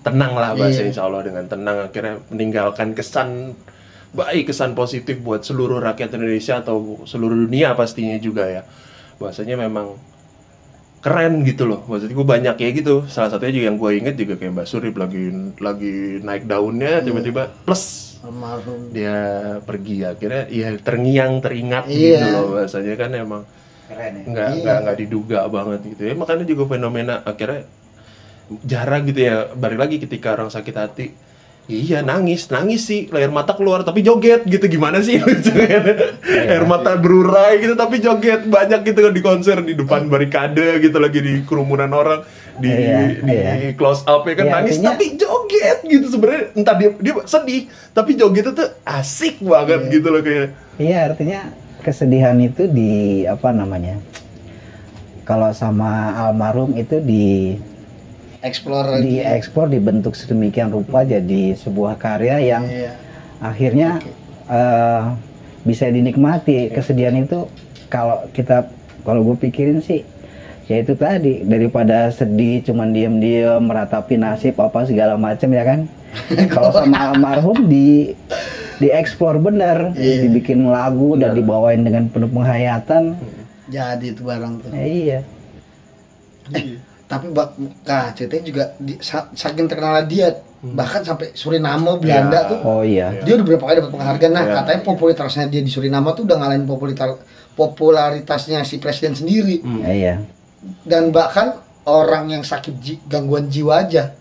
tenang 0.00 0.32
lah 0.32 0.54
bahasa 0.54 0.80
Iya. 0.80 0.88
insya 0.88 1.02
Allah 1.04 1.22
dengan 1.22 1.44
tenang. 1.44 1.78
Akhirnya 1.84 2.22
meninggalkan 2.28 2.92
kesan 2.92 3.54
baik 4.08 4.48
kesan 4.48 4.72
positif 4.72 5.20
buat 5.20 5.42
seluruh 5.42 5.78
rakyat 5.78 6.14
Indonesia 6.14 6.58
atau 6.58 7.04
seluruh 7.04 7.36
dunia 7.36 7.74
pastinya 7.74 8.16
juga 8.16 8.46
ya. 8.46 8.62
Bahasanya 9.18 9.58
memang 9.58 9.98
keren 10.98 11.46
gitu 11.46 11.64
loh. 11.64 11.86
Maksud 11.86 12.10
gue 12.10 12.26
banyak 12.26 12.56
ya 12.56 12.68
gitu. 12.72 13.06
Salah 13.06 13.30
satunya 13.30 13.54
juga 13.54 13.66
yang 13.70 13.78
gue 13.78 13.90
inget 13.94 14.14
juga 14.14 14.34
kayak 14.34 14.52
Mbak 14.52 14.66
Surip 14.66 14.94
lagi 14.94 15.30
lagi 15.58 15.94
naik 16.20 16.44
daunnya 16.44 17.00
tiba-tiba 17.00 17.46
plus. 17.62 18.16
Almarhum. 18.18 18.90
Dia 18.90 19.16
pergi. 19.62 20.02
Akhirnya 20.02 20.50
ya 20.50 20.74
terngiang 20.76 21.38
teringat 21.38 21.86
Iya. 21.86 22.18
gitu 22.18 22.26
loh. 22.34 22.46
Bahasanya 22.56 22.94
kan 22.96 23.10
emang 23.14 23.42
keren 23.86 24.12
ya. 24.12 24.24
nggak 24.26 24.48
Iya. 24.48 24.60
nggak 24.64 24.78
nggak 24.84 24.96
diduga 24.98 25.40
banget 25.46 25.80
gitu. 25.86 26.02
Ya 26.02 26.14
makanya 26.14 26.44
juga 26.44 26.62
fenomena 26.66 27.14
akhirnya 27.22 27.62
jarang 28.62 29.04
gitu 29.04 29.20
ya 29.22 29.52
balik 29.52 29.78
lagi 29.78 29.96
ketika 29.98 30.32
orang 30.32 30.48
sakit 30.48 30.74
hati. 30.74 31.06
Iya 31.68 32.00
nangis 32.00 32.48
nangis 32.48 32.80
sih 32.82 33.12
air 33.12 33.28
mata 33.28 33.52
keluar 33.52 33.84
tapi 33.84 34.00
joget 34.00 34.40
gitu 34.42 34.64
gimana 34.66 35.04
sih? 35.04 35.20
Air 36.48 36.64
mata 36.64 36.96
berurai 36.96 37.60
gitu 37.60 37.76
tapi 37.76 38.00
joget 38.00 38.40
banyak 38.42 38.80
gitu 38.82 38.98
kan 38.98 39.12
di 39.12 39.20
konser 39.20 39.60
di 39.60 39.76
depan 39.76 40.08
barikade 40.08 40.80
gitu 40.80 40.96
lagi 40.96 41.20
di 41.20 41.44
kerumunan 41.44 41.92
orang 41.92 42.24
di 42.56 42.72
Iya, 42.72 43.20
di 43.20 43.30
iya. 43.30 43.52
close 43.74 44.00
up 44.02 44.24
ya 44.24 44.34
kan 44.34 44.44
Iya, 44.44 44.52
nangis 44.54 44.74
artinya- 44.74 44.90
tapi 44.90 45.06
joget 45.14 45.78
gitu 45.84 46.06
sebenarnya. 46.08 46.44
Entah 46.54 46.74
dia 46.74 46.90
dia 46.96 47.14
sedih 47.26 47.62
tapi 47.92 48.10
joget 48.16 48.48
itu 48.48 48.64
asik 48.82 49.36
banget 49.38 49.92
gitu 49.92 50.08
loh 50.08 50.24
kayak 50.24 50.56
Iya 50.74 50.98
artinya 51.06 51.52
kesedihan 51.78 52.36
itu 52.38 52.64
di 52.64 52.90
apa 53.22 53.52
namanya? 53.52 54.00
Kalau 55.22 55.52
sama 55.52 56.16
almarhum 56.18 56.72
itu 56.74 56.96
di 56.98 57.60
lagi. 58.86 59.18
Diekspor 59.18 59.66
dibentuk 59.66 60.14
sedemikian 60.14 60.70
rupa 60.70 61.02
jadi 61.02 61.58
sebuah 61.58 61.98
karya 61.98 62.38
yang 62.38 62.64
iya. 62.70 62.94
akhirnya 63.42 63.98
eh, 64.46 65.02
bisa 65.66 65.90
dinikmati. 65.90 66.70
Kesedihan 66.70 67.18
itu 67.18 67.50
kalau 67.90 68.30
kita 68.30 68.70
kalau 69.02 69.24
gue 69.26 69.36
pikirin 69.48 69.82
sih 69.82 70.06
ya 70.70 70.78
itu 70.78 70.94
tadi. 70.94 71.42
Daripada 71.42 72.14
sedih 72.14 72.62
cuman 72.62 72.94
diem-diem 72.94 73.58
meratapi 73.58 74.14
nasib 74.14 74.54
apa 74.62 74.86
segala 74.86 75.18
macam 75.18 75.50
ya 75.50 75.64
kan? 75.66 75.80
Kalau 76.54 76.72
sama 76.72 77.12
almarhum 77.12 77.68
di 77.68 78.16
dieksplor 78.80 79.42
bener. 79.42 79.92
Iya. 79.92 80.24
dibikin 80.24 80.64
lagu 80.70 81.18
dan 81.18 81.36
dibawain 81.36 81.84
dengan 81.84 82.08
penuh 82.08 82.30
penghayatan. 82.32 83.18
Jadi 83.68 84.16
itu 84.16 84.24
barang 84.24 84.64
tuh. 84.64 84.70
Ya 84.72 84.86
iya 84.88 85.20
tapi 87.08 87.26
bak 87.28 87.56
nah 87.82 88.12
ceritanya 88.12 88.44
juga 88.44 88.64
di, 88.76 89.00
sa- 89.00 89.32
saking 89.32 89.66
terkenal 89.66 90.04
dia 90.04 90.28
Hmm. 90.58 90.74
bahkan 90.74 90.98
sampai 91.00 91.30
Suriname 91.32 91.86
Belanda 91.96 92.34
Ya. 92.36 92.50
tuh 92.50 92.58
oh 92.60 92.82
iya 92.82 93.14
dia 93.22 93.38
udah 93.38 93.46
berapa 93.46 93.62
kali 93.62 93.78
dapat 93.78 93.92
penghargaan 93.94 94.32
nah 94.32 94.42
Iya. 94.42 94.54
katanya 94.58 94.80
popularitasnya 94.82 95.46
dia 95.46 95.62
di 95.62 95.70
Suriname 95.70 96.10
tuh 96.12 96.26
udah 96.26 96.34
ngalahin 96.36 96.66
popularitas 96.66 97.14
popularitasnya 97.54 98.60
si 98.62 98.76
presiden 98.76 99.14
sendiri 99.14 99.62
Hmm. 99.62 99.80
Ya, 99.80 99.92
iya 99.92 100.14
dan 100.82 101.08
bahkan 101.08 101.54
orang 101.84 102.26
yang 102.28 102.42
sakit 102.42 102.74
ji- 102.76 102.98
gangguan 103.04 103.46
jiwa 103.46 103.78
aja 103.80 104.18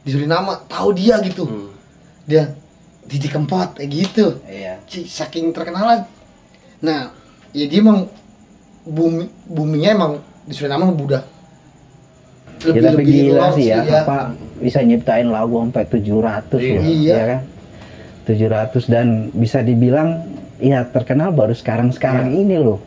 di 0.00 0.08
Suriname 0.08 0.54
tahu 0.66 0.94
dia 0.94 1.18
gitu 1.18 1.42
Hmm. 1.44 1.74
dia 2.22 2.54
Didi 3.02 3.26
Kempot 3.26 3.74
kayak 3.74 3.90
gitu 3.90 4.38
iya 4.46 4.78
saking 4.86 5.50
terkenal 5.50 6.06
nah 6.78 7.10
ya 7.50 7.66
dia 7.66 7.82
emang 7.82 8.06
bumi 8.82 9.26
buminya 9.44 9.90
emang 9.90 10.12
di 10.42 10.54
Suriname 10.54 10.86
udah 10.86 11.26
Ya, 12.64 12.80
tapi 12.84 13.02
gila 13.02 13.34
luas 13.42 13.52
sih 13.52 13.66
ya, 13.66 13.82
iya. 13.82 14.00
apa 14.00 14.16
bisa 14.56 14.78
nyiptain 14.80 15.26
lagu 15.26 15.58
sampai 15.60 15.82
700 15.84 16.54
Iya. 16.54 16.70
loh, 16.72 16.84
Iya. 16.84 17.12
ya 17.12 17.24
kan? 17.26 17.40
700 18.22 18.84
dan 18.86 19.06
bisa 19.32 19.58
dibilang 19.60 20.22
ya 20.56 20.86
terkenal 20.86 21.30
baru 21.30 21.50
sekarang-sekarang 21.52 22.30
ini 22.30 22.54
loh. 22.54 22.78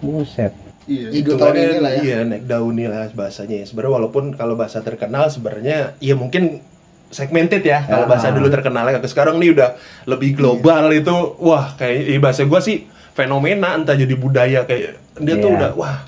Buset. 0.00 0.56
Iya. 0.84 1.08
Iya, 1.10 1.20
dua 1.22 1.36
tahun 1.38 1.52
Hitungannya 1.52 1.64
ini 1.66 1.78
lah 1.78 1.92
ya. 1.92 2.00
Iya, 2.00 2.16
naik 2.24 2.44
daun 2.44 2.72
nih 2.74 2.88
lah 2.88 3.08
bahasanya. 3.10 3.56
Sebenarnya 3.62 3.92
walaupun 3.94 4.24
kalau 4.32 4.54
bahasa 4.54 4.80
terkenal 4.80 5.28
sebenarnya 5.28 5.96
ya 5.98 6.14
mungkin 6.14 6.64
segmented 7.08 7.60
ya. 7.60 7.84
Kalau 7.84 8.04
bahasa 8.04 8.28
Ah. 8.28 8.34
dulu 8.34 8.48
terkenalnya 8.48 8.98
ke 8.98 9.06
sekarang 9.06 9.36
nih 9.36 9.52
udah 9.52 9.76
lebih 10.06 10.32
global 10.34 10.88
itu 10.90 11.12
wah 11.38 11.72
kayak 11.74 12.04
ya 12.06 12.18
bahasa 12.18 12.44
gua 12.44 12.58
sih 12.58 12.84
fenomena 13.12 13.76
entah 13.76 13.94
jadi 13.94 14.12
budaya 14.12 14.64
kayak 14.64 14.96
dia 15.18 15.34
tuh 15.38 15.52
Iya. 15.52 15.56
udah 15.56 15.70
wah 15.74 15.98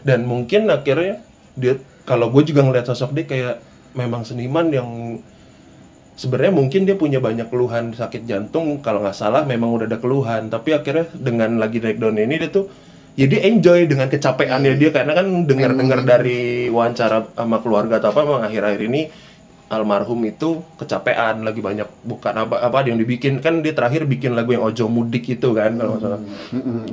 dan 0.00 0.22
mungkin 0.24 0.66
akhirnya 0.66 1.20
dia 1.54 1.76
kalau 2.04 2.28
gue 2.28 2.42
juga 2.44 2.60
ngeliat 2.64 2.84
sosok 2.84 3.16
dia 3.16 3.24
kayak 3.24 3.56
memang 3.96 4.22
seniman 4.28 4.68
yang 4.68 4.88
sebenarnya 6.14 6.54
mungkin 6.54 6.84
dia 6.86 6.94
punya 6.94 7.18
banyak 7.18 7.48
keluhan 7.50 7.96
sakit 7.96 8.28
jantung. 8.28 8.84
Kalau 8.84 9.02
nggak 9.02 9.16
salah 9.16 9.42
memang 9.48 9.72
udah 9.74 9.86
ada 9.88 9.98
keluhan. 9.98 10.52
Tapi 10.52 10.76
akhirnya 10.76 11.08
dengan 11.16 11.56
lagi 11.56 11.80
naik 11.80 11.98
daun 11.98 12.20
ini 12.20 12.38
dia 12.38 12.50
tuh 12.50 12.68
ya 13.14 13.26
dia 13.30 13.46
enjoy 13.46 13.88
dengan 13.88 14.12
kecapeannya 14.12 14.76
dia. 14.76 14.90
Karena 14.92 15.16
kan 15.16 15.26
dengar-dengar 15.48 16.04
dari 16.04 16.68
wawancara 16.68 17.34
sama 17.34 17.58
keluarga 17.64 17.98
atau 17.98 18.12
apa 18.12 18.20
memang 18.22 18.44
akhir-akhir 18.46 18.82
ini 18.84 19.02
almarhum 19.72 20.20
itu 20.28 20.60
kecapean 20.76 21.40
lagi 21.40 21.64
banyak 21.64 21.88
bukan 22.04 22.34
apa 22.36 22.62
apa 22.62 22.84
yang 22.86 23.00
dibikin. 23.00 23.40
Kan 23.40 23.64
dia 23.64 23.72
terakhir 23.72 24.04
bikin 24.04 24.36
lagu 24.36 24.52
yang 24.52 24.62
ojo 24.62 24.86
mudik 24.92 25.24
itu 25.26 25.56
kan 25.56 25.74
kalau 25.74 25.96
nggak 25.96 26.02
salah. 26.04 26.20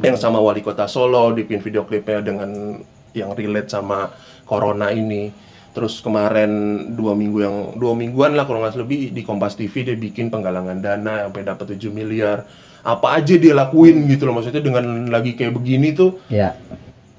Yang 0.02 0.18
sama 0.18 0.40
wali 0.40 0.64
kota 0.64 0.88
Solo 0.88 1.36
bikin 1.36 1.60
video 1.60 1.84
klipnya 1.84 2.24
dengan 2.24 2.80
yang 3.14 3.36
relate 3.36 3.70
sama 3.70 4.12
corona 4.44 4.92
ini. 4.92 5.32
Terus 5.72 6.04
kemarin 6.04 6.52
dua 6.92 7.16
minggu 7.16 7.40
yang 7.40 7.56
dua 7.80 7.96
mingguan 7.96 8.36
lah 8.36 8.44
kalau 8.44 8.60
nggak 8.60 8.76
lebih 8.76 9.16
di 9.16 9.24
Kompas 9.24 9.56
TV 9.56 9.88
dia 9.88 9.96
bikin 9.96 10.28
penggalangan 10.28 10.84
dana 10.84 11.28
sampai 11.28 11.48
dapat 11.48 11.80
7 11.80 11.88
miliar. 11.90 12.44
Apa 12.84 13.16
aja 13.16 13.40
dia 13.40 13.56
lakuin 13.56 14.04
gitu 14.10 14.28
loh 14.28 14.36
maksudnya 14.36 14.60
dengan 14.60 14.84
lagi 15.08 15.38
kayak 15.38 15.54
begini 15.56 15.94
tuh 15.94 16.18
Ya. 16.28 16.58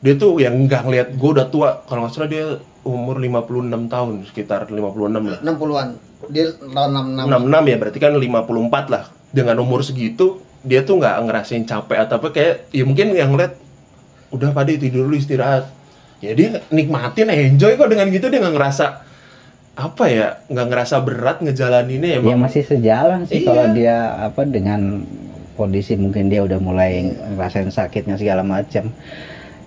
dia 0.02 0.18
tuh 0.18 0.36
yang 0.36 0.58
nggak 0.66 0.82
ngeliat 0.84 1.08
gue 1.14 1.30
udah 1.32 1.46
tua 1.48 1.80
kalau 1.86 2.04
nggak 2.04 2.12
salah 2.12 2.28
dia 2.28 2.58
umur 2.82 3.16
56 3.22 3.86
tahun 3.88 4.12
sekitar 4.28 4.60
56 4.68 4.76
lah. 5.32 5.38
60-an 5.40 5.88
dia 6.28 6.44
tahun 6.52 6.90
66 7.24 7.48
66 7.56 7.70
ya 7.72 7.76
berarti 7.80 7.98
kan 8.02 8.12
54 8.12 8.92
lah. 8.92 9.04
Dengan 9.32 9.56
umur 9.64 9.80
segitu 9.80 10.42
dia 10.60 10.84
tuh 10.84 11.00
nggak 11.00 11.14
ngerasain 11.24 11.64
capek 11.64 11.98
atau 12.04 12.20
apa 12.20 12.28
kayak 12.28 12.68
ya 12.68 12.84
mungkin 12.84 13.16
yang 13.16 13.32
ngeliat 13.32 13.56
udah 14.28 14.52
pada 14.52 14.68
tidur 14.76 15.08
dulu 15.08 15.16
istirahat 15.16 15.72
ya 16.22 16.32
dia 16.32 16.48
nikmatin 16.68 17.28
enjoy 17.28 17.74
kok 17.74 17.90
dengan 17.90 18.06
gitu 18.08 18.30
dia 18.30 18.38
nggak 18.38 18.54
ngerasa 18.54 18.86
apa 19.74 20.04
ya 20.06 20.28
nggak 20.46 20.66
ngerasa 20.68 20.96
berat 21.00 21.40
ngejalaninnya 21.40 22.08
ya 22.12 22.18
Ya 22.22 22.36
masih 22.36 22.62
sejalan 22.62 23.24
sih 23.24 23.40
Iya. 23.40 23.46
kalau 23.48 23.64
dia 23.72 23.96
apa 24.22 24.42
dengan 24.44 25.02
kondisi 25.52 25.96
mungkin 25.96 26.28
dia 26.28 26.40
udah 26.40 26.56
mulai 26.58 27.04
ngerasain 27.30 27.68
sakitnya 27.68 28.14
segala 28.14 28.40
macam. 28.40 28.88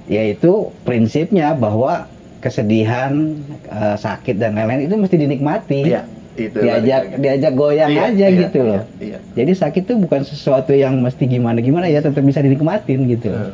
Yaitu 0.05 0.51
prinsipnya 0.81 1.51
bahwa 1.51 2.05
kesedihan, 2.39 3.41
eh, 3.65 3.95
sakit 3.95 4.37
dan 4.37 4.53
lain-lain 4.53 4.85
itu 4.85 4.95
mesti 4.95 5.15
dinikmati. 5.15 5.79
Iya, 5.83 6.05
itu 6.35 6.53
diajak 6.55 7.01
lagi. 7.07 7.17
diajak 7.19 7.53
goyang 7.53 7.89
Iya, 7.89 8.01
aja 8.07 8.25
iya, 8.27 8.37
gitu 8.39 8.59
loh. 8.61 8.81
iya, 8.95 9.17
iya. 9.17 9.19
Jadi 9.33 9.51
sakit 9.55 9.83
tuh 9.83 9.97
bukan 9.97 10.21
sesuatu 10.21 10.71
yang 10.71 11.01
mesti 11.01 11.25
gimana 11.25 11.57
gimana 11.57 11.85
ya 11.85 11.99
tetap 11.99 12.21
bisa 12.21 12.37
dinikmatin 12.39 13.09
gitu. 13.09 13.33
loh. 13.33 13.49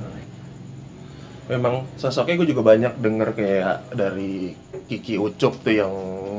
Memang 1.51 1.83
sosoknya 1.99 2.39
gue 2.39 2.47
juga 2.55 2.63
banyak 2.63 2.95
denger 3.03 3.29
kayak 3.35 3.77
dari 3.91 4.55
Kiki 4.87 5.19
Ucup 5.19 5.59
tuh 5.59 5.75
yang 5.75 5.93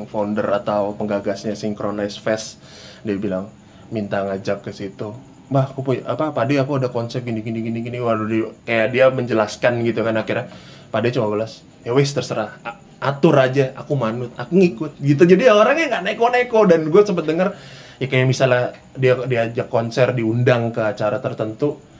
founder 0.08 0.48
atau 0.48 0.96
penggagasnya 0.96 1.52
Synchronize 1.52 2.16
Fest. 2.16 2.56
Dia 3.04 3.20
bilang 3.20 3.52
minta 3.92 4.24
ngajak 4.24 4.64
ke 4.64 4.72
situ. 4.72 5.12
Mbah, 5.52 5.76
aku 5.76 5.84
punya 5.84 6.08
apa 6.08 6.32
Pade 6.32 6.56
aku 6.56 6.80
ada 6.80 6.88
konsep 6.88 7.20
gini 7.28 7.44
gini 7.44 7.60
gini 7.60 7.84
gini. 7.84 8.00
Waduh 8.00 8.24
dia, 8.24 8.48
kayak 8.64 8.88
dia 8.88 9.06
menjelaskan 9.12 9.84
gitu 9.84 10.00
kan 10.00 10.16
akhirnya. 10.16 10.48
Pade 10.88 11.12
cuma 11.12 11.28
balas 11.28 11.60
ya 11.84 11.92
wis 11.92 12.08
terserah. 12.16 12.56
A- 12.64 12.80
atur 13.02 13.36
aja 13.36 13.76
aku 13.76 13.92
manut 13.92 14.32
aku 14.40 14.56
ngikut. 14.56 14.96
Gitu. 14.96 15.28
Jadi 15.28 15.44
orangnya 15.52 16.00
nggak 16.00 16.04
neko-neko. 16.08 16.64
Dan 16.64 16.88
gue 16.88 17.02
sempet 17.04 17.28
denger 17.28 17.52
ya 18.00 18.06
kayak 18.08 18.24
misalnya 18.24 18.72
dia 18.96 19.12
diajak 19.28 19.68
konser 19.68 20.16
diundang 20.16 20.72
ke 20.72 20.80
acara 20.80 21.20
tertentu 21.20 21.91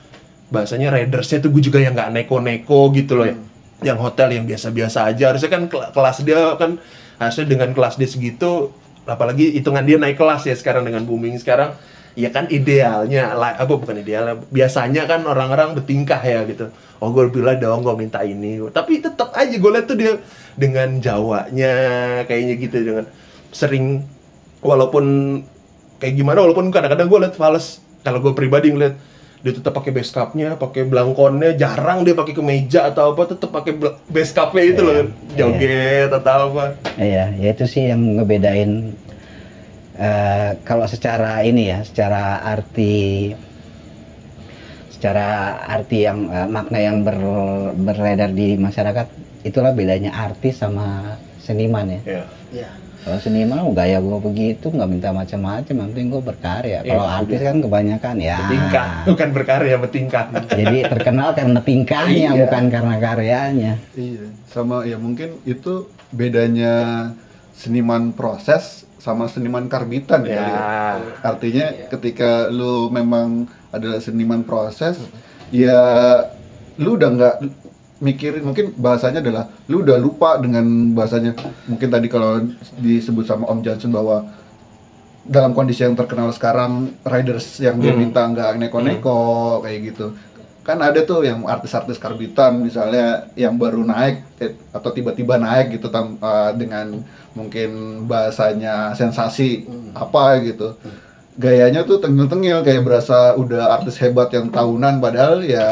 bahasanya 0.51 0.91
raidersnya 0.91 1.39
tuh 1.39 1.53
gue 1.53 1.63
juga 1.63 1.79
yang 1.79 1.93
nggak 1.95 2.11
neko-neko 2.11 2.91
gitu 2.95 3.19
loh 3.19 3.27
ya. 3.29 3.35
Yang 3.83 3.99
hotel 3.99 4.27
yang 4.35 4.45
biasa-biasa 4.47 5.11
aja. 5.11 5.35
Harusnya 5.35 5.51
kan 5.51 5.67
kel- 5.67 5.91
kelas 5.91 6.17
dia 6.23 6.55
kan 6.55 6.79
harusnya 7.21 7.45
dengan 7.45 7.69
kelas 7.71 7.95
dia 8.01 8.09
segitu 8.09 8.73
apalagi 9.03 9.51
hitungan 9.55 9.83
dia 9.83 9.99
naik 9.99 10.15
kelas 10.15 10.47
ya 10.47 10.55
sekarang 10.55 10.87
dengan 10.87 11.03
booming 11.03 11.35
sekarang 11.35 11.75
ya 12.15 12.31
kan 12.31 12.47
idealnya 12.47 13.35
lah 13.35 13.57
apa 13.59 13.73
bukan 13.73 13.99
idealnya 13.99 14.39
biasanya 14.47 15.03
kan 15.09 15.25
orang-orang 15.25 15.75
bertingkah 15.75 16.21
ya 16.21 16.45
gitu. 16.47 16.69
Oh 17.03 17.11
gue 17.11 17.27
bilang 17.27 17.59
dong 17.59 17.83
gue 17.83 17.95
minta 17.99 18.23
ini. 18.23 18.61
Tapi 18.71 19.03
tetap 19.03 19.35
aja 19.35 19.51
gue 19.51 19.71
liat 19.73 19.85
tuh 19.89 19.97
dia 19.99 20.15
dengan 20.55 21.01
jawanya 21.03 21.73
kayaknya 22.23 22.55
gitu 22.61 22.77
dengan 22.79 23.05
sering 23.51 24.07
walaupun 24.63 25.05
kayak 25.99 26.15
gimana 26.15 26.39
walaupun 26.47 26.71
kadang-kadang 26.71 27.11
gue 27.11 27.19
liat 27.27 27.35
fals. 27.35 27.83
Kalau 28.07 28.23
gue 28.23 28.31
pribadi 28.31 28.71
ngeliat 28.71 28.95
dia 29.43 29.51
tetap 29.51 29.75
pakai 29.75 29.91
base 29.91 30.15
cupnya, 30.15 30.55
pakai 30.55 30.87
belangkonnya, 30.87 31.59
jarang 31.59 32.07
dia 32.07 32.15
pakai 32.15 32.31
kemeja 32.31 32.87
atau 32.87 33.11
apa, 33.11 33.27
tetap 33.27 33.51
pakai 33.51 33.75
base 34.07 34.31
cupnya 34.31 34.63
itu 34.63 34.79
loh, 34.79 34.93
Iya, 34.95 35.03
joget 35.35 36.09
atau 36.15 36.55
apa. 36.55 36.79
Iya, 36.95 37.35
ya 37.35 37.49
itu 37.51 37.65
sih 37.67 37.91
yang 37.91 37.99
ngebedain 38.23 38.95
eh, 39.99 40.49
kalau 40.63 40.87
secara 40.87 41.43
ini 41.43 41.75
ya, 41.75 41.83
secara 41.83 42.39
arti 42.39 43.35
secara 44.95 45.59
arti 45.67 46.07
yang 46.07 46.31
eh, 46.31 46.47
makna 46.47 46.79
yang 46.79 47.03
ber- 47.03 47.75
beredar 47.75 48.31
di 48.31 48.55
masyarakat 48.55 49.11
itulah 49.43 49.75
bedanya 49.75 50.15
artis 50.15 50.63
sama 50.63 51.19
seniman 51.43 51.91
ya. 51.91 52.01
ya 52.07 52.23
Iya. 52.63 52.69
Kalau 53.03 53.19
seniman 53.19 53.59
gaya 53.75 53.99
gue 53.99 54.15
begitu 54.17 54.71
nggak 54.71 54.87
minta 54.87 55.11
macam-macam, 55.11 55.73
yang 55.75 55.89
penting 55.91 56.07
gue 56.07 56.23
berkarya. 56.23 56.79
Iya, 56.81 56.91
Kalau 56.95 57.05
artis 57.05 57.39
kan 57.43 57.57
kebanyakan 57.59 58.15
ya. 58.15 58.37
bertingkah 58.39 58.87
bukan 59.03 59.29
berkarya 59.35 59.75
bertingkah 59.75 60.23
Jadi 60.47 60.77
terkenal 60.87 61.29
karena 61.35 61.59
tingkahnya 61.59 62.29
Iya. 62.31 62.41
bukan 62.47 62.63
karena 62.71 62.95
karyanya. 62.97 63.73
Iya, 63.91 64.23
sama 64.47 64.87
ya 64.87 64.95
mungkin 64.95 65.35
itu 65.43 65.91
bedanya 66.15 66.73
seniman 67.51 68.15
proses 68.15 68.87
sama 68.97 69.27
seniman 69.27 69.67
karbitan 69.67 70.23
ya. 70.23 70.39
ya 70.39 70.55
Artinya 71.19 71.91
ketika 71.91 72.47
lu 72.47 72.87
memang 72.87 73.51
adalah 73.69 73.99
seniman 73.99 74.47
proses, 74.47 74.95
ya 75.51 75.75
lu 76.79 76.95
udah 76.95 77.09
nggak 77.11 77.35
mikirin 78.03 78.43
mungkin 78.43 78.75
bahasanya 78.75 79.23
adalah 79.23 79.47
lu 79.65 79.79
udah 79.79 79.95
lupa 79.95 80.35
dengan 80.37 80.61
bahasanya. 80.91 81.31
Mungkin 81.65 81.87
tadi 81.87 82.07
kalau 82.07 82.43
disebut 82.77 83.23
sama 83.23 83.47
Om 83.47 83.63
Johnson 83.63 83.89
bahwa 83.89 84.27
dalam 85.23 85.55
kondisi 85.55 85.81
yang 85.81 85.95
terkenal 85.95 86.27
sekarang 86.29 86.91
riders 87.01 87.55
yang 87.57 87.79
dia 87.79 87.95
Hmm. 87.95 88.03
minta 88.03 88.21
nggak 88.21 88.59
neko-neko 88.59 89.19
kayak 89.63 89.79
gitu. 89.89 90.11
Kan 90.63 90.79
ada 90.79 90.99
tuh 91.01 91.23
yang 91.23 91.43
artis-artis 91.43 91.95
karbitan 91.95 92.59
misalnya 92.59 93.27
yang 93.33 93.55
baru 93.55 93.83
naik 93.83 94.23
eh, 94.37 94.51
atau 94.69 94.91
tiba-tiba 94.91 95.35
naik 95.35 95.75
gitu 95.75 95.87
tam- 95.87 96.19
eh, 96.19 96.51
dengan 96.53 96.99
mungkin 97.33 97.69
bahasanya 98.03 98.91
sensasi 98.93 99.63
apa 99.93 100.39
gitu 100.39 100.75
gayanya 101.33 101.81
tuh 101.81 101.97
tengil-tengil 101.97 102.61
kayak 102.61 102.85
berasa 102.85 103.33
udah 103.33 103.73
artis 103.73 103.97
hebat 103.97 104.29
yang 104.29 104.53
tahunan 104.53 105.01
padahal 105.01 105.41
ya 105.41 105.65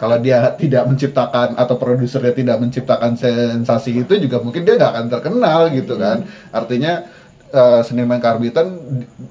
kalau 0.00 0.16
dia 0.16 0.40
tidak 0.56 0.88
menciptakan 0.88 1.52
atau 1.52 1.76
produsernya 1.76 2.32
tidak 2.32 2.56
menciptakan 2.56 3.12
sensasi 3.12 3.92
itu 4.00 4.16
juga 4.16 4.40
mungkin 4.40 4.64
dia 4.64 4.80
nggak 4.80 4.92
akan 4.96 5.06
terkenal 5.12 5.60
gitu 5.68 6.00
kan. 6.00 6.24
Artinya 6.48 7.04
eh, 7.48 7.80
seniman 7.84 8.16
karbitan 8.16 8.72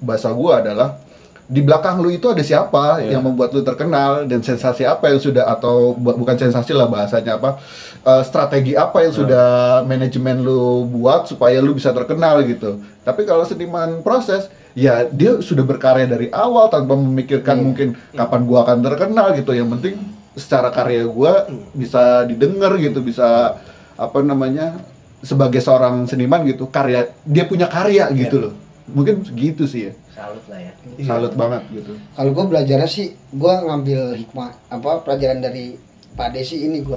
bahasa 0.05 0.29
gua 0.29 0.62
adalah 0.62 1.01
di 1.45 1.62
belakang 1.62 2.01
lu 2.01 2.10
itu 2.10 2.25
ada 2.25 2.41
siapa 2.41 3.01
Iya. 3.01 3.17
yang 3.17 3.22
membuat 3.22 3.53
lu 3.53 3.62
terkenal 3.62 4.25
dan 4.25 4.41
sensasi 4.41 4.81
apa 4.81 5.13
yang 5.13 5.22
sudah 5.22 5.45
atau 5.45 5.93
bu- 5.93 6.17
bukan 6.17 6.34
sensasi 6.34 6.74
lah 6.74 6.86
bahasanya 6.86 7.38
apa 7.38 7.57
eh, 8.01 8.22
strategi 8.22 8.77
apa 8.77 9.01
yang 9.01 9.13
sudah 9.13 9.45
manajemen 9.81 10.41
lu 10.41 10.86
buat 10.89 11.25
supaya 11.25 11.57
lu 11.57 11.74
bisa 11.74 11.89
terkenal 11.89 12.45
gitu. 12.45 12.86
Tapi 13.01 13.25
kalau 13.25 13.41
seniman 13.45 14.01
proses 14.01 14.45
ya 14.75 15.08
dia 15.08 15.39
sudah 15.39 15.63
berkarya 15.63 16.05
dari 16.05 16.27
awal 16.29 16.67
tanpa 16.67 16.94
memikirkan 17.00 17.63
mungkin 17.63 17.96
kapan 18.12 18.41
gua 18.46 18.67
akan 18.67 18.84
terkenal 18.84 19.27
gitu. 19.34 19.55
Yang 19.55 19.70
penting 19.79 19.96
secara 20.36 20.70
karya 20.70 21.08
gua 21.08 21.48
bisa 21.72 22.27
didengar 22.27 22.75
gitu 22.77 23.00
bisa 23.00 23.55
apa 23.96 24.20
namanya 24.20 24.75
sebagai 25.24 25.63
seorang 25.63 26.05
seniman 26.05 26.44
gitu 26.46 26.67
karya 26.67 27.10
dia 27.24 27.48
punya 27.48 27.72
karya 27.72 28.12
gitu 28.13 28.38
loh. 28.38 28.53
Mungkin 28.91 29.25
gitu 29.34 29.65
sih 29.65 29.89
ya. 29.89 29.94
Salut 30.15 30.46
lah 30.48 30.60
ya. 30.62 30.72
salut 31.03 31.34
banget 31.36 31.63
gitu. 31.75 31.91
Kalau 32.15 32.32
gue 32.32 32.46
belajarnya 32.48 32.88
sih, 32.88 33.12
gue 33.36 33.53
ngambil 33.67 34.15
hikmah 34.15 34.72
apa 34.72 35.03
pelajaran 35.03 35.44
dari 35.44 35.75
Pak 36.15 36.32
Desi 36.32 36.63
ini 36.63 36.79
gue 36.79 36.96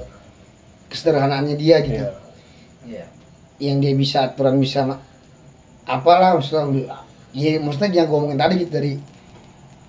kesederhanaannya 0.86 1.56
dia 1.58 1.82
gitu. 1.82 2.04
Iya. 2.04 2.14
Iya. 2.86 3.06
Yang 3.58 3.76
dia 3.82 3.94
bisa 3.98 4.18
aturan 4.30 4.62
bisa 4.62 4.86
apalah 5.82 6.38
maksudnya 6.38 6.94
ya 7.36 7.60
maksudnya 7.60 7.90
dia 7.92 8.02
ngomongin 8.08 8.38
tadi 8.40 8.54
gitu 8.64 8.72
dari 8.72 8.92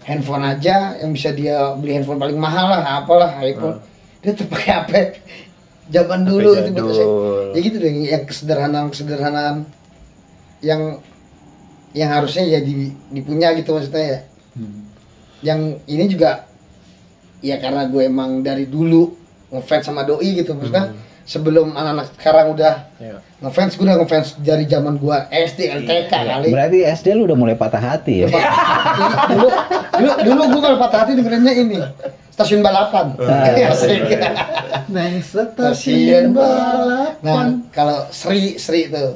handphone 0.03 0.43
aja 0.43 0.97
yang 0.99 1.11
bisa 1.13 1.29
dia 1.31 1.75
beli 1.77 1.95
handphone 1.99 2.19
paling 2.19 2.39
mahal 2.39 2.67
lah 2.71 3.03
apalah 3.03 3.39
iPhone. 3.43 3.79
Dia 4.19 4.35
tetap 4.35 4.51
pakai 4.51 4.71
HP 4.73 4.91
zaman 5.89 6.21
dulu 6.27 6.53
itu 6.53 6.69
betul 6.69 6.93
sih 6.93 7.07
ya 7.55 7.59
gitu 7.65 7.77
deh 7.81 7.89
yang 8.13 8.23
kesederhanaan 8.29 8.93
kesederhanaan 8.93 9.65
yang 10.61 11.01
yang 11.97 12.09
harusnya 12.13 12.45
ya 12.45 12.59
di, 12.61 12.93
dipunya 13.09 13.55
gitu 13.57 13.73
maksudnya 13.73 14.03
ya. 14.05 14.19
Yang 15.39 15.59
ini 15.87 16.05
juga 16.11 16.45
ya 17.39 17.55
karena 17.57 17.87
gue 17.87 18.03
emang 18.05 18.43
dari 18.43 18.67
dulu 18.67 19.15
ngefans 19.49 19.87
sama 19.87 20.03
doi 20.03 20.35
gitu 20.35 20.53
maksudnya. 20.53 20.93
Sebelum 21.29 21.77
anak-anak 21.77 22.17
sekarang 22.17 22.57
udah 22.57 22.75
Iya. 22.97 23.21
Ngefans 23.39 23.71
gue 23.73 23.83
udah 23.83 23.97
ngefans 23.97 24.35
dari 24.37 24.63
zaman 24.63 24.95
gue 24.95 25.15
SD 25.31 25.59
LTK 25.81 26.11
kali 26.11 26.47
Berarti 26.49 26.77
SD 26.83 27.07
lu 27.13 27.23
udah 27.23 27.37
mulai 27.37 27.55
patah 27.55 27.79
hati 27.81 28.23
ya? 28.23 28.27
dulu 29.29 29.47
dulu 29.95 30.11
dulu 30.21 30.41
gue 30.49 30.61
kalau 30.61 30.77
patah 30.77 30.99
hati 31.01 31.11
dengerinnya 31.13 31.53
ini 31.53 31.79
stasiun 32.29 32.59
balapan 32.59 33.15
Ah. 33.17 33.71
Neng 34.87 35.19
stasiun 35.19 36.31
balapan 36.31 37.15
nah 37.21 37.43
kalau 37.71 38.07
Sri 38.09 38.55
Sri 38.55 38.85
itu 38.85 39.15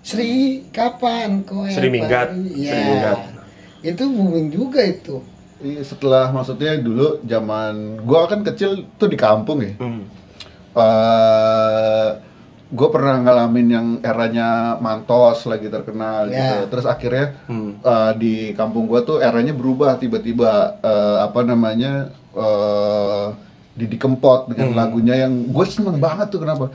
Sri 0.00 0.30
kapan 0.68 1.44
kowe 1.44 1.68
Sri 1.68 1.88
Minggat? 1.88 2.32
Sri 2.32 2.64
Iya. 2.64 2.76
Minggat. 2.78 3.18
itu 3.84 4.02
booming 4.06 4.48
juga 4.48 4.80
itu 4.80 5.20
Iya, 5.58 5.82
setelah 5.82 6.30
maksudnya 6.30 6.78
dulu 6.78 7.18
zaman 7.20 7.98
gua 8.00 8.24
kan 8.24 8.40
kecil 8.40 8.86
tuh 8.94 9.10
di 9.10 9.18
kampung 9.18 9.58
ya. 9.58 9.74
Hmm. 9.76 10.06
Eh 10.72 12.08
gue 12.68 12.88
pernah 12.88 13.16
ngalamin 13.18 13.66
yang 13.66 13.86
eranya 14.02 14.48
Mantos 14.76 15.44
lagi 15.44 15.66
terkenal 15.66 16.28
gitu. 16.28 16.36
Ya. 16.58 16.68
Terus 16.68 16.84
akhirnya 16.84 17.26
Hmm. 17.44 17.80
eh, 17.80 18.12
di 18.14 18.34
kampung 18.52 18.84
gua 18.84 19.00
tuh 19.00 19.18
eranya 19.18 19.52
berubah 19.52 19.96
tiba-tiba 19.96 20.50
eh, 20.78 21.18
apa 21.22 21.40
namanya 21.42 22.12
eh 22.30 23.26
Didi 23.72 23.94
Kempot 23.94 24.50
dengan 24.50 24.68
Hmm. 24.68 24.78
lagunya 24.78 25.14
yang 25.18 25.32
gue 25.46 25.64
seneng 25.64 25.96
banget 25.96 26.28
tuh 26.28 26.42
kenapa? 26.42 26.68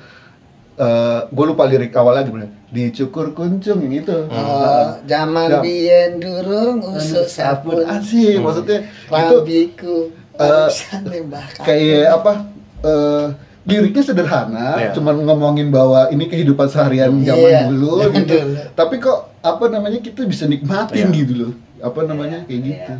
gue 1.29 1.45
lupa 1.45 1.63
lirik 1.63 1.93
awalnya 1.93 2.25
gimana? 2.25 2.47
Dicukur 2.67 3.29
kuncung 3.32 3.77
yang 3.79 3.93
itu. 3.93 4.17
Oh, 4.25 4.97
zaman 5.06 5.45
Ya. 5.47 5.62
biyen 5.62 6.17
durung 6.17 6.82
usuk 6.89 7.29
sabun 7.29 7.86
asih 7.86 8.41
maksudnya 8.41 8.82
itu 9.06 9.36
Lambiku 9.38 9.97
eh, 10.34 10.41
Barusan 10.41 11.01
nembah 11.06 11.45
kaku. 11.53 11.65
kayak 11.69 12.08
apa 12.12 12.34
eh 12.82 13.25
liriknya 13.63 14.04
sederhana 14.04 14.76
Iya. 14.76 14.91
cuman 14.91 15.23
ngomongin 15.23 15.71
bahwa 15.71 16.12
ini 16.12 16.28
kehidupan 16.28 16.67
seharian 16.67 17.15
zaman 17.23 17.47
Iya, 17.47 17.62
dulu 17.67 18.04
zaman 18.04 18.15
gitu. 18.19 18.36
tapi 18.76 18.99
kok 18.99 19.32
apa 19.39 19.65
namanya 19.67 19.99
kita 19.99 20.23
bisa 20.23 20.43
nikmatin 20.45 21.08
Iya. 21.10 21.17
gitu 21.17 21.34
loh. 21.38 21.54
Apa 21.80 22.04
namanya 22.04 22.43
kayak 22.43 22.62
gitu. 22.62 22.93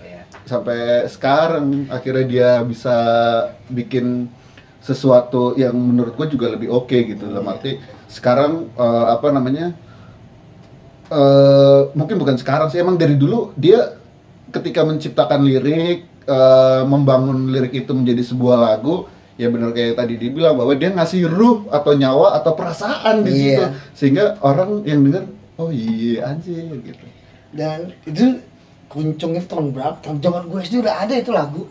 Iya. 0.00 0.20
sampai 0.42 1.06
sekarang 1.06 1.86
akhirnya 1.88 2.24
dia 2.26 2.50
bisa 2.62 2.96
bikin 3.68 4.26
sesuatu 4.82 5.54
yang 5.54 5.72
menurut 5.72 6.12
gue 6.12 6.34
juga 6.34 6.50
lebih 6.50 6.66
oke 6.68 6.92
gitu 6.92 7.30
dalam 7.30 7.46
arti 7.46 7.78
sekarang 8.04 8.66
eh, 8.74 9.04
apa 9.08 9.30
namanya 9.30 9.70
eh 11.08 11.80
mungkin 11.92 12.16
bukan 12.16 12.36
sekarang 12.36 12.68
sih 12.68 12.80
emang 12.80 12.96
dari 12.96 13.14
dulu 13.14 13.52
dia 13.54 13.94
ketika 14.50 14.82
menciptakan 14.82 15.44
lirik 15.44 16.08
eh, 16.24 16.82
membangun 16.84 17.52
lirik 17.52 17.72
itu 17.78 17.92
menjadi 17.92 18.22
sebuah 18.24 18.56
lagu 18.58 19.06
ya 19.42 19.50
benar 19.50 19.70
kayak 19.70 19.94
tadi 19.94 20.14
dibilang 20.16 20.54
bahwa 20.54 20.72
dia 20.72 20.88
ngasih 20.88 21.26
ruh 21.26 21.66
atau 21.68 21.92
nyawa 21.92 22.38
atau 22.38 22.54
perasaan 22.54 23.20
di 23.20 23.30
situ 23.32 23.58
Iya. 23.58 23.66
sehingga 23.90 24.24
orang 24.40 24.84
yang 24.84 25.02
dengar 25.02 25.26
oh 25.56 25.68
iya 25.68 26.30
anjir 26.30 26.62
gitu 26.78 27.06
Dan 27.50 27.90
itu 28.02 28.38
kuncung 28.86 29.32
itu 29.32 29.44
tahun 29.44 29.72
berapa? 29.72 29.98
Tahun 29.98 30.16
zaman 30.16 30.46
gue 30.46 30.60
SD 30.62 30.80
udah 30.80 30.96
ada 31.00 31.14
itu 31.14 31.28
lagu. 31.30 31.68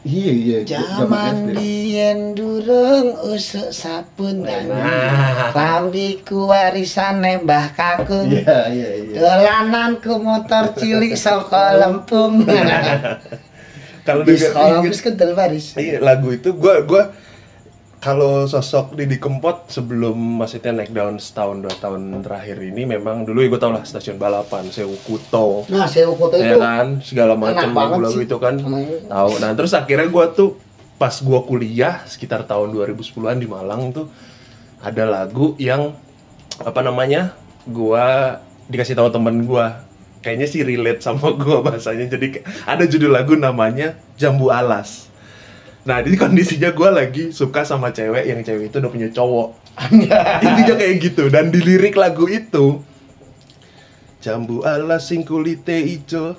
iya 0.00 0.32
iya 0.32 0.58
Zaman 0.64 1.52
biyen 1.52 2.32
durung 2.32 3.12
usuk 3.28 3.68
sabun 3.70 4.40
kan. 4.40 4.64
Nah. 4.64 5.52
Lambiku 5.52 6.48
warisan 6.48 7.20
nembah 7.20 7.68
kakung. 7.72 8.32
iya 8.32 8.72
iya 8.72 8.88
iya 8.96 9.16
Dolananku 9.16 10.16
motor 10.16 10.72
cilik 10.72 11.12
saka 11.12 11.76
Lempung. 11.76 12.40
Kalau 14.14 14.24
Di 14.26 14.36
sekolah 14.36 14.78
wis 14.82 15.00
kental 15.02 15.32
baris. 15.38 15.78
Iya 15.78 15.98
lagu 16.02 16.28
itu 16.34 16.50
gua 16.56 16.82
gua 16.82 17.14
kalau 18.00 18.48
sosok 18.48 18.96
Didi 18.96 19.20
Kempot 19.20 19.68
sebelum 19.68 20.16
maksudnya 20.16 20.72
naik 20.72 20.88
daun 20.88 21.20
setahun 21.20 21.60
dua 21.60 21.74
tahun 21.76 22.24
terakhir 22.24 22.56
ini 22.64 22.88
memang 22.88 23.28
dulu 23.28 23.44
ya 23.44 23.52
gue 23.52 23.60
tau 23.60 23.76
lah 23.76 23.84
stasiun 23.84 24.16
balapan 24.16 24.72
Sewu 24.72 24.96
Kuto. 25.04 25.68
Nah, 25.68 25.84
Sewu 25.84 26.16
Kota 26.16 26.40
ya 26.40 26.56
itu 26.56 26.58
kan? 26.64 26.96
Segala 27.04 27.36
macam 27.36 27.76
lagu-lagu 27.76 28.16
itu 28.24 28.36
kan. 28.40 28.56
Tahu 28.56 29.30
nah 29.44 29.52
terus 29.52 29.76
akhirnya 29.76 30.08
gua 30.08 30.32
tuh 30.32 30.56
pas 30.96 31.12
gua 31.20 31.44
kuliah 31.44 32.00
sekitar 32.08 32.48
tahun 32.48 32.72
2010-an 32.72 33.36
di 33.36 33.44
Malang 33.44 33.92
tuh 33.92 34.08
ada 34.80 35.04
lagu 35.04 35.52
yang 35.60 35.92
apa 36.56 36.80
namanya 36.80 37.36
gua 37.68 38.40
dikasih 38.72 38.96
tahu 38.96 39.12
temen 39.12 39.44
gua 39.44 39.84
kayaknya 40.20 40.46
sih 40.48 40.62
relate 40.64 41.00
sama 41.04 41.32
gua 41.40 41.64
bahasanya 41.64 42.08
jadi 42.08 42.44
ada 42.64 42.84
judul 42.86 43.12
lagu 43.12 43.36
namanya 43.36 43.96
Jambu 44.16 44.52
Alas 44.52 45.10
Nah, 45.80 46.04
di 46.04 46.12
kondisinya 46.12 46.76
gue 46.76 46.90
lagi 46.92 47.24
suka 47.32 47.64
sama 47.64 47.88
cewek 47.88 48.28
yang 48.28 48.44
cewek 48.44 48.68
itu 48.68 48.84
udah 48.84 48.92
punya 48.92 49.08
cowok. 49.08 49.48
Intinya 50.44 50.74
kayak 50.76 50.96
gitu. 51.00 51.32
Dan 51.32 51.48
di 51.48 51.56
lirik 51.64 51.96
lagu 51.96 52.28
itu, 52.28 52.84
Jambu 54.20 54.60
alas 54.68 55.08
sing 55.08 55.24
kulite 55.24 55.80
ijo 55.80 56.36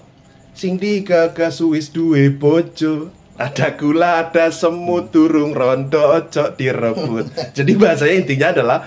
Sing 0.54 0.78
digagas 0.78 1.58
wis 1.66 1.90
duwe 1.90 2.30
bojo 2.30 3.10
ada 3.42 3.74
gula, 3.74 4.22
ada 4.22 4.54
semut, 4.54 5.10
turung 5.10 5.58
rondo, 5.58 5.98
ojo 5.98 6.54
direbut. 6.54 7.26
Jadi 7.58 7.72
bahasanya 7.74 8.16
intinya 8.22 8.48
adalah 8.54 8.80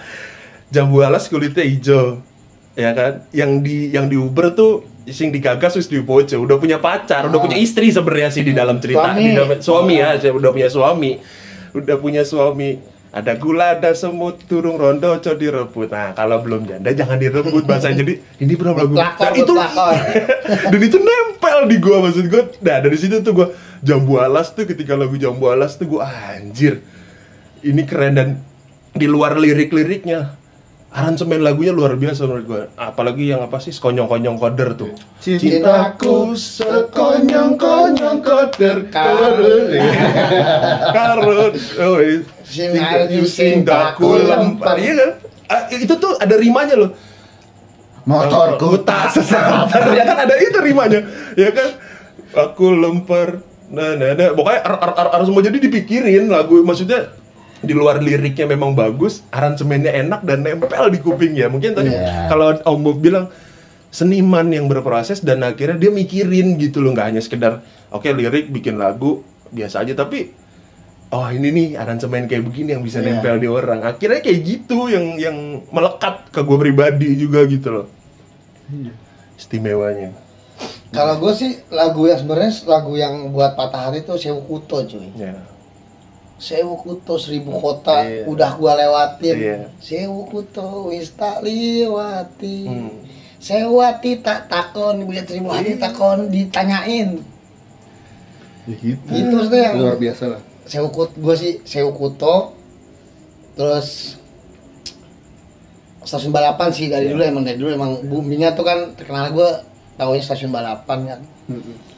jambu 0.70 1.02
alas 1.02 1.26
kulitnya 1.26 1.66
hijau, 1.66 2.22
ya 2.74 2.90
kan? 2.92 3.12
Yang 3.30 3.50
di 3.62 3.76
yang 3.90 4.06
di 4.06 4.16
Uber 4.18 4.54
tuh 4.54 4.87
sing 5.04 5.30
digagas 5.30 5.76
wis 5.76 5.87
duwe 5.87 6.00
bojo, 6.02 6.37
udah 6.40 6.56
punya 6.56 6.80
pacar, 6.80 7.28
udah 7.28 7.37
punya 7.37 7.60
istri 7.60 7.92
sebenarnya 7.92 8.30
sih 8.32 8.42
di 8.42 8.56
dalam 8.56 8.80
cerita. 8.80 9.12
Suami. 9.12 9.20
Di 9.20 9.32
dalam- 9.37 9.60
suami 9.60 9.94
ya, 10.00 10.08
saya 10.16 10.32
udah 10.32 10.50
punya 10.50 10.68
suami, 10.68 11.10
udah 11.72 11.96
punya 12.00 12.22
suami. 12.24 12.70
Ada 13.14 13.38
gula, 13.38 13.78
ada 13.78 13.94
semut, 13.94 14.42
turung 14.50 14.74
rondo, 14.74 15.06
ojo 15.06 15.38
direbut. 15.38 15.87
Nah, 15.87 16.18
kalau 16.18 16.42
belum 16.42 16.66
janda 16.66 16.90
jangan 16.90 17.14
direbut 17.14 17.62
bahasa 17.62 17.94
jadi 17.94 18.18
ini 18.42 18.58
berapa 18.58 18.82
lagu? 18.82 18.98
Nah, 18.98 19.14
itu 19.38 19.54
dan 20.74 20.80
itu 20.82 20.98
nempel 20.98 21.58
di 21.70 21.76
gua 21.78 22.02
maksud 22.02 22.26
gua. 22.26 22.50
Nah, 22.58 22.82
dari 22.82 22.98
situ 22.98 23.22
tuh 23.22 23.30
gua 23.30 23.48
jambu 23.87 24.18
alas 24.18 24.50
tuh 24.50 24.66
ketika 24.66 24.98
lagu 24.98 25.14
jambu 25.14 25.46
alas 25.46 25.78
tuh 25.78 25.94
gua 25.94 26.10
anjir. 26.34 26.82
Ini 27.62 27.87
keren 27.87 28.18
dan 28.18 28.28
di 28.98 29.06
luar 29.06 29.38
lirik-liriknya 29.38 30.34
aransemen 30.94 31.42
lagunya 31.42 31.74
luar 31.74 31.98
biasa 31.98 32.22
menurut 32.30 32.44
gua. 32.46 32.62
Apalagi 32.78 33.35
yang 33.35 33.42
apa 33.42 33.59
sih 33.59 33.74
sekonyong-konyong 33.74 34.38
koder 34.38 34.78
tuh. 34.78 34.94
Cintaku 35.18 36.38
sekonyong-konyong 36.38 38.22
koder 38.22 38.87
Karun. 38.94 39.74
Karun, 40.94 41.52
oh, 41.83 41.98
daku 41.98 43.26
daku 43.66 44.09
lempar. 44.22 44.74
Iya 44.78 44.94
kan? 44.94 45.11
Ah, 45.50 45.62
itu 45.74 45.94
tuh 45.98 46.14
ada 46.16 46.38
rimanya 46.38 46.78
loh. 46.78 46.90
Motorku 48.07 48.87
tak 48.87 49.11
sesat. 49.18 49.66
ya 49.98 50.02
kan 50.07 50.16
ada 50.30 50.35
itu 50.38 50.59
rimanya. 50.62 51.02
Ya 51.35 51.50
kan? 51.50 51.74
Aku 52.38 52.70
lempar. 52.70 53.42
Nah, 53.66 53.98
nah, 53.98 54.14
nah. 54.14 54.30
Pokoknya 54.30 54.62
ar- 54.62 54.78
ar- 54.78 54.96
ar- 54.96 55.12
harus 55.18 55.26
semua 55.26 55.42
jadi 55.42 55.59
dipikirin 55.59 56.30
lagu 56.30 56.62
maksudnya 56.62 57.11
di 57.64 57.72
luar 57.72 57.98
liriknya 57.98 58.46
memang 58.46 58.72
bagus, 58.72 59.24
aransemennya 59.29 59.90
enak 59.96 60.20
dan 60.22 60.40
nempel 60.40 60.88
di 60.88 60.98
kuping 60.98 61.33
ya. 61.33 61.48
Mungkin 61.48 61.72
tadi 61.72 61.90
Iya. 61.90 62.29
kalau 62.29 62.55
Om 62.57 62.81
Bob 62.81 62.98
bilang 62.98 63.29
seniman 63.88 64.48
yang 64.48 64.66
berproses 64.66 65.20
dan 65.20 65.40
akhirnya 65.40 65.77
dia 65.77 65.88
mikirin 65.88 66.57
gitu 66.57 66.81
loh, 66.81 66.92
nggak 66.92 67.07
hanya 67.11 67.20
sekedar 67.20 67.61
oke 67.88 68.07
lirik 68.07 68.48
bikin 68.48 68.74
lagu 68.74 69.22
biasa 69.48 69.87
aja 69.87 69.94
tapi 69.94 70.35
oh 71.09 71.31
ini 71.31 71.48
nih 71.48 71.68
aransemen 71.74 72.27
kayak 72.27 72.42
begini 72.42 72.74
yang 72.74 72.83
bisa 72.83 72.98
Iya. 72.98 73.16
nempel 73.16 73.38
di 73.38 73.46
orang. 73.46 73.81
Akhirnya 73.83 74.18
kayak 74.18 74.40
gitu 74.42 74.90
yang 74.90 75.14
yang 75.14 75.37
melekat 75.70 76.27
ke 76.29 76.42
gue 76.42 76.59
pribadi 76.59 77.14
juga 77.14 77.46
gitu 77.46 77.68
loh. 77.70 77.87
Istimewanya. 79.35 80.11
Kalau 80.90 81.18
gue 81.18 81.33
sih 81.35 81.59
lagu 81.70 82.07
yang 82.07 82.18
sebenarnya 82.18 82.50
lagu 82.66 82.94
yang 82.94 83.31
buat 83.31 83.55
patah 83.55 83.90
hati 83.90 84.03
itu 84.03 84.14
Sewu 84.14 84.42
Kuto 84.42 84.87
cuy. 84.87 85.11
Ya. 85.14 85.35
Sewu 86.44 86.76
Kuto 86.76 87.16
seribu 87.16 87.57
kota 87.57 88.04
Iya. 88.04 88.28
udah 88.28 88.50
gua 88.61 88.76
lewatin. 88.76 89.37
Iya. 89.40 89.57
Sewu 89.80 90.28
Kuto 90.28 90.92
wis 90.92 91.16
tak 91.16 91.40
liwati. 91.40 92.68
Hmm. 92.68 92.92
Sewati 93.40 94.20
tak 94.20 94.52
takon, 94.52 95.00
ibu 95.00 95.12
seribu 95.16 95.48
hati 95.48 95.80
takon 95.80 96.28
ditanyain. 96.28 97.24
Ya 98.68 98.74
gitu. 98.76 99.09
Gitu 99.09 99.33
maksudnya 99.33 99.61
yang 99.72 99.76
Luar 99.80 99.96
biasa 99.96 100.24
lah. 100.37 100.40
Sewu 100.68 100.88
Kuto, 100.92 101.16
gue 101.16 101.35
sih 101.37 101.52
Sewu 101.64 101.96
Kuto. 101.96 102.52
Terus 103.57 104.20
stasiun 106.04 106.37
balapan 106.37 106.68
sih 106.68 106.92
dari 106.92 107.09
dulu 107.09 107.24
emang 107.24 107.44
dari 107.48 107.57
dulu 107.57 107.70
emang 107.72 107.92
boomingnya 108.04 108.52
tuh 108.52 108.61
kan 108.61 108.92
terkenal 108.92 109.33
gue 109.33 109.50
tahunya 109.94 110.20
stasiun 110.20 110.50
balapan 110.50 110.98
kan. 111.07 111.20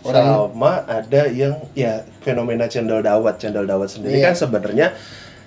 Orang 0.02 0.26
Sama 0.52 0.72
ada 0.84 1.22
yang 1.28 1.54
ya 1.72 1.92
fenomena 2.20 2.66
cendol 2.66 3.00
dawat, 3.00 3.36
cendol 3.36 3.62
dawat 3.62 3.88
sendiri 3.88 4.18
Iya. 4.18 4.24
kan 4.24 4.34
sebenarnya 4.36 4.86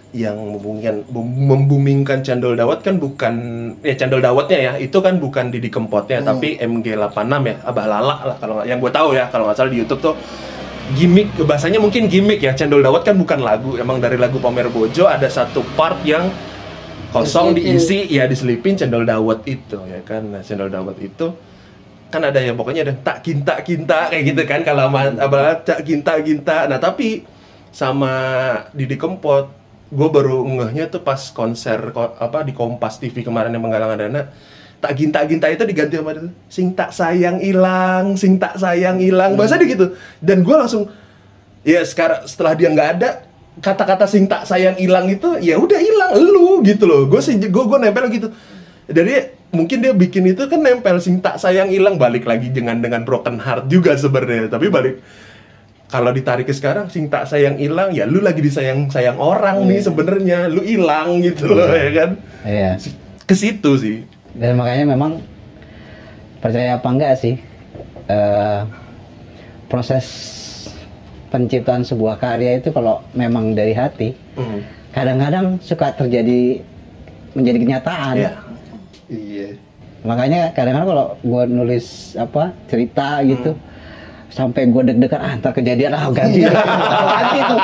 yang 0.10 0.34
membumingkan 0.36 1.06
bum- 1.06 1.46
membumingkan 1.46 2.20
cendol 2.20 2.54
dawat 2.54 2.82
kan 2.82 2.98
bukan 2.98 3.34
ya 3.80 3.94
cendol 3.94 4.18
dawatnya 4.20 4.58
ya 4.58 4.74
itu 4.76 4.98
kan 4.98 5.16
bukan 5.16 5.48
Didi 5.48 5.70
Kempotnya 5.70 6.20
Hmm. 6.20 6.28
tapi 6.28 6.58
MG86 6.58 7.14
ya 7.46 7.56
Abah 7.62 7.86
Lala 7.86 8.16
lah 8.26 8.38
kalau 8.38 8.64
yang 8.64 8.78
gue 8.78 8.90
tahu 8.90 9.14
ya 9.14 9.28
kalau 9.28 9.46
nggak 9.46 9.56
salah 9.56 9.70
di 9.70 9.78
YouTube 9.78 10.02
tuh 10.02 10.16
gimmick 10.92 11.30
bahasanya 11.40 11.78
mungkin 11.78 12.10
gimmick 12.10 12.42
ya 12.42 12.52
cendol 12.52 12.82
dawat 12.82 13.04
kan 13.04 13.14
bukan 13.14 13.38
lagu 13.40 13.78
emang 13.78 14.00
dari 14.00 14.18
lagu 14.18 14.40
Pamer 14.40 14.68
Bojo 14.68 15.06
ada 15.06 15.30
satu 15.30 15.62
part 15.78 16.02
yang 16.04 16.26
kosong 17.10 17.54
Diselipin. 17.54 17.78
diisi 17.78 18.00
ya 18.10 18.26
diselipin 18.26 18.74
cendol 18.76 19.04
dawat 19.04 19.46
itu 19.46 19.78
ya 19.84 20.02
kan 20.02 20.26
nah 20.26 20.42
cendol 20.42 20.68
dawat 20.68 20.98
itu 20.98 21.30
kan 22.10 22.22
ada 22.26 22.41
yang 22.41 22.58
pokoknya 22.58 22.82
ada 22.89 22.93
tak 22.98 23.22
kinta 23.22 23.62
kinta 23.62 24.10
kayak 24.10 24.24
gitu 24.34 24.41
kan 24.50 24.65
kalau 24.65 24.89
sama 24.89 25.13
apa 25.13 25.62
tak 25.62 25.86
kinta 25.86 26.17
kinta. 26.26 26.65
Nah 26.65 26.82
tapi 26.82 27.24
sama 27.69 28.13
Didi 28.74 28.98
Kempot 28.98 29.54
gue 29.89 30.10
baru 30.10 30.45
ngehnya 30.45 30.89
tuh 30.89 31.02
pas 31.02 31.17
konser 31.34 31.93
ko- 31.93 32.17
apa 32.17 32.45
di 32.45 32.54
Kompas 32.54 33.02
TV 33.02 33.22
kemarin 33.22 33.54
yang 33.54 33.62
menggalang 33.62 33.93
dana. 33.98 34.30
Tak 34.80 34.95
ginta 34.95 35.19
ginta 35.28 35.52
itu 35.52 35.67
diganti 35.67 36.00
sama 36.00 36.15
itu 36.15 36.32
sing 36.48 36.72
tak 36.72 36.95
sayang 36.95 37.38
hilang 37.43 38.15
sing 38.15 38.39
tak 38.39 38.56
sayang 38.58 38.98
hilang 38.98 39.38
bahasa 39.38 39.60
dia 39.60 39.69
gitu. 39.69 39.93
Dan 40.24 40.41
gue 40.41 40.56
langsung 40.56 40.89
ya 41.62 41.84
sekarang 41.86 42.26
setelah 42.26 42.56
dia 42.56 42.72
nggak 42.74 42.89
ada 42.98 43.10
kata-kata 43.60 44.08
sing 44.08 44.26
tak 44.26 44.48
sayang 44.48 44.80
hilang 44.80 45.06
itu 45.12 45.36
ya 45.43 45.60
udah 45.60 45.78
hilang 45.78 46.12
lu 46.17 46.63
gitu 46.65 46.89
loh. 46.89 47.06
Gue 47.06 47.22
sih 47.22 47.38
gue 47.38 47.50
gue 47.52 47.78
nempel 47.78 48.08
gitu. 48.10 48.34
Jadi 48.89 49.38
mungkin 49.50 49.82
dia 49.82 49.92
bikin 49.92 50.28
itu 50.28 50.46
kan 50.46 50.60
nempel 50.60 50.98
sing 50.98 51.18
tak 51.18 51.38
sayang 51.38 51.68
hilang 51.68 51.98
balik 51.98 52.24
lagi 52.24 52.50
dengan 52.50 52.78
dengan 52.78 53.02
broken 53.02 53.38
heart 53.38 53.66
juga 53.66 53.94
sebenarnya 53.94 54.46
tapi 54.48 54.70
balik 54.70 55.02
kalau 55.90 56.14
ditarik 56.14 56.46
ke 56.46 56.54
sekarang 56.54 56.86
sing 56.86 57.10
tak 57.10 57.26
sayang 57.26 57.58
hilang 57.58 57.90
ya 57.90 58.06
lu 58.06 58.22
lagi 58.22 58.40
disayang 58.40 58.88
sayang 58.88 59.18
orang 59.18 59.66
nih 59.66 59.82
sebenarnya 59.82 60.46
lu 60.46 60.62
hilang 60.62 61.18
gitu 61.20 61.50
loh 61.50 61.66
ya 61.68 61.90
kan 61.92 62.10
Iya. 62.42 62.72
ke 63.26 63.34
situ 63.34 63.72
sih 63.76 63.98
Dan 64.30 64.56
makanya 64.56 64.86
memang 64.88 65.26
percaya 66.38 66.78
apa 66.78 66.88
enggak 66.88 67.18
sih 67.18 67.42
eh, 68.06 68.60
proses 69.66 70.06
penciptaan 71.30 71.82
sebuah 71.82 72.18
karya 72.18 72.58
itu 72.58 72.70
kalau 72.70 73.02
memang 73.12 73.54
dari 73.54 73.74
hati 73.74 74.14
Hmm. 74.34 74.62
kadang-kadang 74.90 75.60
suka 75.60 75.92
terjadi 75.92 76.64
menjadi 77.32 77.58
kenyataan. 77.60 78.16
Iya. 78.16 78.32
Iya. 79.10 79.58
Makanya 80.00 80.54
kadang-kadang 80.54 80.88
kalau 80.88 81.06
gua 81.19 81.43
nulis 81.43 81.86
apa 82.15 82.56
cerita 82.65 83.19
gitu 83.22 83.52
sampai 84.30 84.69
gua 84.69 84.86
deg-degan 84.86 85.19
ah 85.19 85.34
ntar 85.36 85.52
kejadian 85.52 85.91
ah 85.91 86.08
ganti. 86.10 86.45
Gua 86.45 86.54
ganti 87.10 87.39
tuh. 87.43 87.58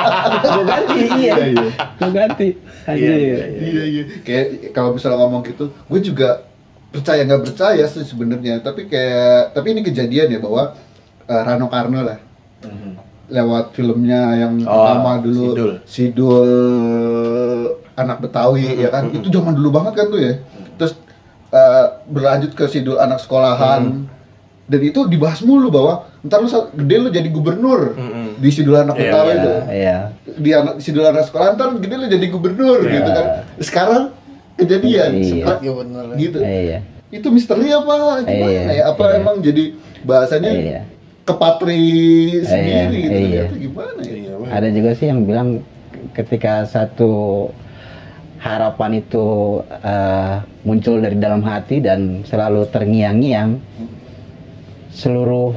Gua 0.44 0.64
ganti 0.64 0.98
iya 0.98 1.14
Iya, 1.16 1.34
iya. 1.48 1.66
gua 1.96 2.10
ganti. 2.12 2.48
Iya, 2.86 3.14
iya, 3.14 3.36
Iya. 3.56 3.84
Iya. 3.86 4.02
Kayak 4.20 4.46
kalau 4.70 4.92
misalnya 4.92 5.18
ngomong 5.18 5.42
gitu, 5.42 5.64
gue 5.72 6.00
juga 6.00 6.44
percaya 6.86 7.22
nggak 7.22 7.42
percaya 7.42 7.84
sih 7.86 8.02
sebenarnya. 8.02 8.60
Tapi 8.60 8.86
kayak 8.86 9.52
tapi 9.52 9.66
ini 9.72 9.80
kejadian 9.82 10.28
ya 10.28 10.38
bahwa 10.38 10.74
eh, 11.24 11.42
Rano 11.42 11.66
Karno 11.66 12.02
lah. 12.02 12.18
Lewat 13.26 13.74
filmnya 13.74 14.38
yang 14.38 14.54
Oh, 14.62 14.70
pertama 14.70 15.18
dulu 15.18 15.42
Sidul. 15.50 15.72
Sidul 15.82 16.50
anak 17.96 18.22
Betawi 18.22 18.78
ya 18.78 18.86
kan? 18.86 19.10
Itu 19.10 19.26
zaman 19.28 19.56
dulu 19.56 19.74
banget 19.74 19.92
kan 19.98 20.06
tuh 20.06 20.20
ya? 20.20 20.34
Terus 20.38 20.65
eh, 21.48 21.84
berlanjut 22.06 22.52
ke 22.52 22.64
Sidul 22.66 22.96
anak 22.96 23.18
sekolahan. 23.18 24.08
Dan 24.66 24.80
itu 24.82 25.06
dibahas 25.06 25.46
mulu 25.46 25.70
bahwa 25.70 26.10
ntar 26.26 26.42
lu 26.42 26.50
gede 26.74 26.96
lu 26.98 27.08
jadi 27.08 27.28
gubernur 27.30 27.94
Mm-mm. 27.94 28.34
di 28.34 28.50
Sidul 28.50 28.74
anak 28.74 28.98
Iya, 28.98 29.02
Betawi 29.06 29.30
Iya, 29.30 29.38
itu. 29.38 29.52
iya. 29.70 29.96
Di 30.26 30.50
anak 30.52 30.74
Sidul 30.82 31.06
anak 31.06 31.22
sekolahan 31.22 31.54
ntar 31.54 31.70
gede 31.78 31.94
lu 31.94 32.06
jadi 32.10 32.26
gubernur 32.26 32.82
Iya. 32.82 32.94
gitu 32.98 33.10
kan. 33.14 33.26
Sekarang 33.62 34.02
kejadian 34.58 35.10
Iya. 35.14 35.22
sempat 35.22 35.56
Iya 35.62 35.72
bener. 35.72 36.04
gitu. 36.18 36.38
Iya. 36.42 36.78
Itu 37.14 37.30
misteri 37.30 37.70
apa? 37.70 38.26
Gimana 38.26 38.50
Iya, 38.50 38.62
ya? 38.74 38.82
Apa 38.90 39.04
iya. 39.06 39.18
emang 39.22 39.36
jadi 39.38 39.64
bahasanya 40.02 40.50
iya. 40.50 40.80
kepatri 41.22 41.82
sendiri 42.42 42.74
Iya, 42.74 43.06
gitu? 43.06 43.14
iya. 43.14 43.42
ternyata 43.46 43.56
gimana 43.62 44.00
ya? 44.02 44.14
Iya, 44.18 44.32
ada 44.50 44.68
juga 44.70 44.90
sih 44.94 45.06
yang 45.06 45.20
bilang 45.22 45.48
ketika 46.10 46.66
satu 46.66 47.12
harapan 48.46 49.02
itu 49.02 49.26
eh, 49.82 50.34
muncul 50.62 51.02
dari 51.02 51.18
dalam 51.18 51.42
hati 51.42 51.82
dan 51.82 52.22
selalu 52.22 52.70
terngiang-ngiang 52.70 53.58
seluruh 54.94 55.52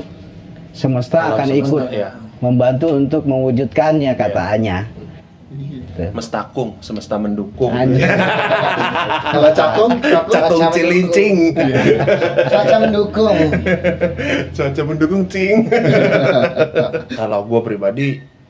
semesta 0.74 1.22
Alam 1.22 1.32
akan 1.38 1.48
semesta, 1.48 1.62
ikut 1.64 1.84
iya. 1.94 2.10
membantu 2.42 2.88
untuk 2.98 3.22
mewujudkannya 3.30 4.12
katanya 4.18 4.90
Gitu. 5.50 6.14
Mestakung, 6.14 6.78
semesta 6.78 7.18
mendukung. 7.18 7.74
Kalau 9.34 9.50
cakung 9.50 9.92
cakung 10.30 10.62
cilincing. 10.70 11.58
Cuaca 12.48 12.76
mendukung. 12.86 13.38
Cuaca 14.54 14.82
mendukung 14.86 15.24
cing. 15.26 15.66
Kalau 17.20 17.50
gue 17.50 17.62
pribadi 17.66 18.08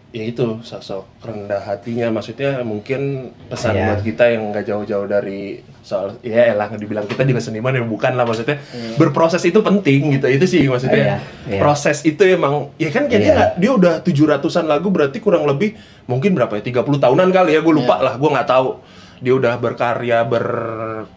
ya 0.10 0.26
itu 0.26 0.58
sosok 0.60 1.06
rendah 1.22 1.62
hatinya 1.62 2.10
maksudnya 2.10 2.64
mungkin 2.64 3.30
pesan 3.46 3.72
Iya. 3.72 3.86
buat 3.86 4.02
kita 4.02 4.24
yang 4.28 4.50
nggak 4.50 4.66
jauh-jauh 4.66 5.06
dari 5.06 5.62
soal 5.80 6.18
ya 6.20 6.50
elah 6.50 6.66
dibilang 6.72 7.06
kita 7.06 7.22
juga 7.24 7.38
seniman 7.38 7.70
ya 7.72 7.84
bukan 7.84 8.14
lah 8.14 8.26
maksudnya 8.26 8.58
berproses 8.96 9.44
itu 9.44 9.62
penting 9.62 10.10
gitu 10.12 10.26
itu 10.28 10.46
sih 10.48 10.66
maksudnya 10.66 10.98
Iya, 10.98 11.18
iya. 11.48 11.60
proses 11.60 12.02
itu 12.04 12.26
emang 12.26 12.74
ya 12.76 12.90
kan 12.90 13.06
kayak 13.06 13.16
dia 13.16 13.28
Iya. 13.28 13.36
nggak- 13.36 13.54
dia 13.56 13.72
udah 13.72 13.94
700-an 14.02 14.66
lagu 14.68 14.90
berarti 14.90 15.18
kurang 15.20 15.46
lebih 15.46 15.78
mungkin 16.04 16.34
berapa 16.34 16.58
ya 16.58 16.64
30 16.64 16.98
tahunan 16.98 17.30
kali 17.30 17.54
ya 17.54 17.62
gue 17.62 17.74
lupa 17.76 18.00
lah 18.00 18.18
gue 18.18 18.30
nggak 18.30 18.50
tahu 18.50 18.82
dia 19.20 19.34
udah 19.36 19.54
berkarya 19.56 20.26
ber 20.26 20.46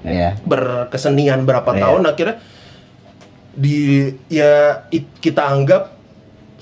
Iya. 0.02 0.36
berkesenian 0.42 1.48
berapa 1.48 1.70
Iya. 1.70 1.80
tahun 1.80 2.02
akhirnya 2.04 2.36
di 3.52 3.78
ya 4.26 4.84
it- 4.88 5.16
kita 5.18 5.44
anggap 5.44 5.96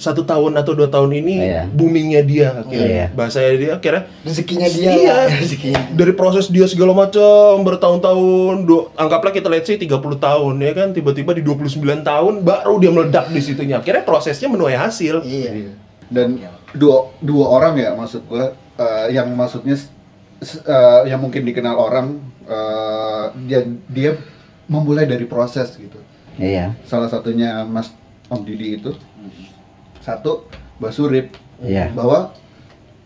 satu 0.00 0.24
tahun 0.24 0.56
atau 0.56 0.72
dua 0.72 0.88
tahun 0.88 1.12
ini 1.14 1.34
Iya. 1.38 1.62
boomingnya 1.68 2.22
dia 2.22 2.48
akhirnya 2.56 2.88
Iya. 2.88 3.06
bahasanya 3.12 3.52
dia 3.54 3.70
akhirnya 3.74 4.02
rezekinya 4.20 4.64
dia 4.66 4.90
Iya. 4.90 5.12
lah, 5.12 5.26
rezekinya 5.38 5.80
dari 5.92 6.12
proses 6.12 6.48
dia 6.48 6.64
segala 6.64 6.96
macam 6.96 7.60
bertahun-tahun 7.60 8.64
do- 8.64 8.88
anggaplah 8.94 9.28
kita 9.28 9.46
let's 9.46 9.68
say 9.68 9.76
30 9.76 9.92
tahun 10.16 10.54
ya 10.58 10.72
kan 10.72 10.88
tiba-tiba 10.90 11.30
di 11.30 11.44
29 11.44 11.76
tahun 12.00 12.40
baru 12.40 12.74
dia 12.76 12.90
meledak 12.90 13.28
di 13.28 13.38
situnya 13.38 13.78
akhirnya 13.78 14.02
prosesnya 14.02 14.48
menuai 14.48 14.74
hasil 14.74 15.20
iya 15.22 15.52
Iya. 15.52 15.72
Dan 16.08 16.40
dua 16.72 17.12
dua 17.20 17.46
orang 17.46 17.76
ya 17.76 17.92
maksud 17.92 18.24
gua 18.24 18.50
eh, 18.74 19.06
yang 19.12 19.28
maksudnya 19.30 19.76
eh, 20.40 21.00
yang 21.04 21.20
mungkin 21.20 21.44
dikenal 21.44 21.76
orang 21.76 22.18
eh, 22.42 23.24
dia 23.44 23.60
dia 23.86 24.10
memulai 24.64 25.04
dari 25.04 25.22
proses 25.24 25.76
gitu. 25.76 25.98
Iya. 26.34 26.72
Salah 26.82 27.06
satunya 27.06 27.62
Mas 27.62 27.92
Om 28.26 28.42
Didi 28.42 28.74
itu 28.76 28.94
satu 30.00 30.48
Mbak 30.80 30.92
Surip. 30.92 31.26
Iya. 31.60 31.92
bahwa 31.92 32.32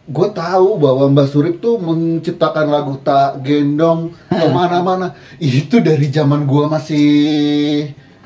gue 0.07 0.29
tahu 0.31 0.79
bahwa 0.79 1.11
Mbak 1.11 1.29
Surip 1.29 1.57
tuh 1.59 1.81
menciptakan 1.83 2.71
lagu 2.71 2.95
tak 3.03 3.43
gendong 3.43 4.15
ke 4.31 4.47
mana-mana. 4.51 5.19
Itu 5.43 5.83
dari 5.83 6.07
zaman 6.09 6.47
gue 6.47 6.65
masih 6.71 7.09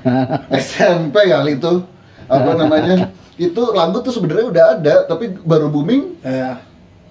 SMP 0.52 1.16
kali 1.32 1.56
itu. 1.56 1.74
Apa 2.28 2.52
namanya? 2.54 3.08
Itu 3.38 3.70
lagu 3.70 4.02
tuh 4.02 4.10
sebenarnya 4.10 4.46
udah 4.50 4.64
ada 4.76 4.94
tapi 5.06 5.30
baru 5.30 5.70
booming. 5.70 6.18
Iya. 6.26 6.58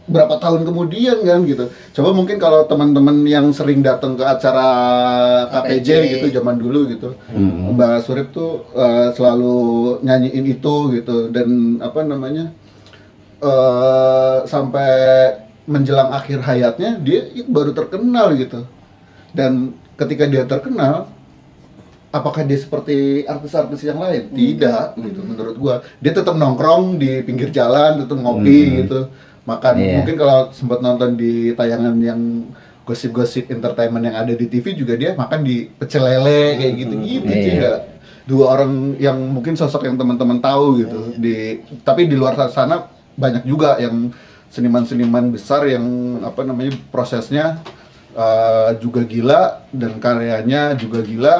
Berapa 0.07 0.39
tahun 0.39 0.63
kemudian 0.63 1.19
kan 1.21 1.43
gitu. 1.43 1.67
Coba 1.91 2.15
mungkin 2.15 2.39
kalau 2.39 2.63
teman-teman 2.63 3.27
yang 3.27 3.51
sering 3.51 3.83
datang 3.83 4.15
ke 4.15 4.23
acara 4.23 4.67
KPJ, 5.51 5.87
KPJ. 5.87 6.11
gitu 6.15 6.25
zaman 6.39 6.55
dulu 6.55 6.87
gitu. 6.87 7.09
Hmm. 7.27 7.75
Mbak 7.75 7.95
Surip 8.07 8.31
tuh 8.31 8.63
eh, 8.71 9.11
selalu 9.11 9.55
nyanyiin 10.01 10.45
itu 10.47 10.75
gitu. 10.95 11.27
Dan 11.29 11.77
apa 11.83 12.07
namanya 12.07 12.55
eh 13.37 14.37
sampai 14.47 14.91
menjelang 15.67 16.15
akhir 16.15 16.39
hayatnya 16.41 16.95
dia 17.03 17.27
itu 17.35 17.51
baru 17.51 17.75
terkenal 17.75 18.31
gitu. 18.39 18.63
Dan 19.35 19.75
ketika 19.99 20.23
dia 20.23 20.47
terkenal 20.47 21.11
apakah 22.09 22.47
dia 22.47 22.55
seperti 22.55 23.27
artis-artis 23.27 23.83
yang 23.83 23.99
lain? 23.99 24.31
Tidak 24.31 24.95
gitu 25.03 25.19
menurut 25.21 25.55
gua. 25.59 25.75
Dia 25.99 26.15
tetap 26.15 26.39
nongkrong 26.39 26.95
di 26.95 27.19
pinggir 27.27 27.51
jalan 27.51 28.07
tetap 28.07 28.15
ngopi 28.15 28.59
Hmm. 28.63 28.75
gitu 28.87 28.99
makan. 29.47 29.73
Iya. 29.79 29.93
mungkin 29.97 30.15
kalau 30.15 30.51
sempat 30.51 30.79
nonton 30.79 31.15
di 31.15 31.55
tayangan 31.55 31.95
yang 31.97 32.19
gosip-gosip 32.83 33.47
entertainment 33.47 34.03
yang 34.03 34.15
ada 34.17 34.31
di 34.31 34.45
TV 34.45 34.71
juga 34.71 34.93
dia 34.93 35.11
makan 35.13 35.39
di 35.41 35.67
pecel 35.69 36.03
lele 36.03 36.55
kayak 36.55 36.73
gitu-gitu 36.77 37.25
Iya. 37.25 37.39
sih 37.41 37.53
nggak 37.57 37.79
dua 38.23 38.45
orang 38.53 38.71
yang 38.97 39.15
mungkin 39.15 39.55
sosok 39.55 39.83
yang 39.83 39.95
teman-teman 39.95 40.39
tahu 40.39 40.83
gitu. 40.83 40.99
Di 41.15 41.35
tapi 41.81 42.05
di 42.05 42.15
luar 42.15 42.35
sana 42.49 42.87
banyak 43.15 43.43
juga 43.43 43.75
yang 43.77 44.11
seniman-seniman 44.47 45.31
besar 45.31 45.63
yang 45.63 45.83
apa 46.21 46.43
namanya 46.43 46.75
prosesnya 46.89 47.63
eh, 48.11 48.71
juga 48.79 49.03
gila 49.03 49.41
dan 49.71 49.95
karyanya 49.97 50.75
juga 50.75 50.99
gila. 51.01 51.35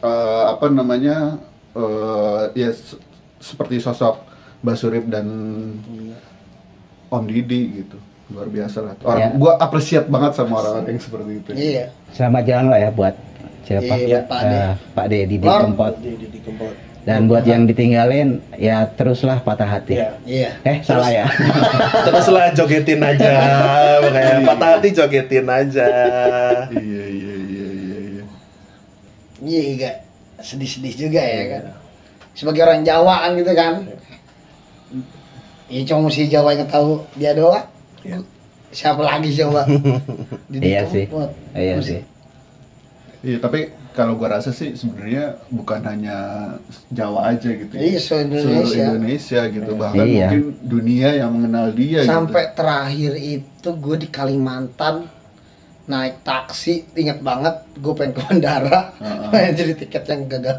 Eh, 0.00 0.42
apa 0.48 0.68
namanya 0.68 1.40
eh, 1.72 2.42
ya 2.56 2.72
se- 2.72 3.00
seperti 3.36 3.80
sosok 3.80 4.20
Mbak 4.60 4.76
Surip 4.76 5.04
dan 5.08 5.26
Om 7.14 7.24
Didi 7.24 7.60
gitu 7.74 7.98
luar 8.32 8.48
biasa 8.48 8.78
lah 8.80 8.92
orang 9.04 9.20
Ya. 9.20 9.28
gua 9.34 9.52
appreciate 9.56 10.08
banget 10.08 10.32
sama 10.34 10.58
orang-orang 10.58 10.90
yang 10.90 11.00
seperti 11.00 11.32
itu 11.38 11.50
iya 11.52 11.84
Selamat 12.10 12.42
jalan 12.44 12.66
lah 12.68 12.78
ya 12.78 12.90
buat 12.90 13.14
siapa? 13.64 13.94
Iya, 13.96 14.20
Pak 14.22 14.40
De. 14.40 14.54
Eh, 14.54 14.72
Pak 14.92 15.06
De 15.08 15.18
di 15.24 15.36
Lord. 15.40 15.62
Kempot. 15.72 15.94
Dan 17.04 17.28
buat 17.28 17.44
yang 17.44 17.64
ditinggalin 17.64 18.28
ya 18.56 18.88
teruslah 18.88 19.40
patah 19.40 19.68
hati. 19.68 20.00
Iya. 20.00 20.08
iya 20.24 20.50
Eh 20.62 20.78
salah 20.80 21.08
ya. 21.08 21.24
teruslah 22.06 22.48
jogetin 22.52 23.00
aja 23.00 23.32
makanya 24.00 24.40
patah 24.42 24.68
hati 24.78 24.88
jogetin 24.88 25.44
aja 25.44 25.84
iya 26.70 27.04
iya 27.08 27.34
iya 27.44 27.66
iya 27.68 27.98
iya 28.00 28.22
iya 29.44 29.64
juga 29.68 29.90
sedih-sedih 30.40 31.08
juga 31.08 31.20
ya 31.20 31.42
kan 31.56 31.64
sebagai 32.32 32.60
orang 32.62 32.82
Jawa 32.82 33.14
kan 33.24 33.30
gitu 33.36 33.52
kan 33.52 33.72
Iya 35.64 35.82
cuma 35.86 36.08
si 36.08 36.26
Jawa 36.26 36.52
yang 36.52 36.66
tahu 36.66 37.00
dia 37.14 37.32
doang 37.32 37.64
Iya. 38.00 38.20
siapa 38.68 39.00
lagi 39.00 39.32
coba 39.32 39.64
Didi 40.50 40.66
Iya 40.66 40.82
sih. 40.84 41.04
Iya 41.52 41.76
sih. 41.80 42.00
Iya, 43.24 43.40
tapi 43.40 43.72
kalau 43.90 44.14
gua 44.14 44.36
rasa 44.36 44.50
sih 44.50 44.74
sebenarnya 44.74 45.40
bukan 45.48 45.80
hanya 45.80 46.16
Jawa 46.90 47.32
aja 47.32 47.48
gitu. 47.48 47.72
ya. 47.72 47.80
Iya, 47.80 47.98
seluruh 47.98 48.36
Seluruh 48.36 48.52
Indonesia. 48.60 48.84
Indonesia 48.84 49.40
gitu. 49.48 49.70
Bahkan 49.72 50.04
Iya. 50.04 50.28
mungkin 50.28 50.42
dunia 50.60 51.08
yang 51.14 51.30
mengenal 51.32 51.72
dia 51.72 52.04
sampai 52.04 52.44
gitu. 52.44 52.54
terakhir 52.54 53.12
itu 53.16 53.68
gue 53.70 53.96
di 53.96 54.08
Kalimantan 54.08 55.08
naik 55.84 56.20
taksi 56.20 56.84
inget 56.92 57.20
banget 57.20 57.60
gue 57.74 57.92
pengen 57.92 58.12
ke 58.12 58.20
bandara 58.22 58.92
Heeh. 58.96 59.28
pengen 59.28 59.52
jadi 59.60 59.72
tiket 59.78 60.04
yang 60.06 60.22
gagal 60.26 60.58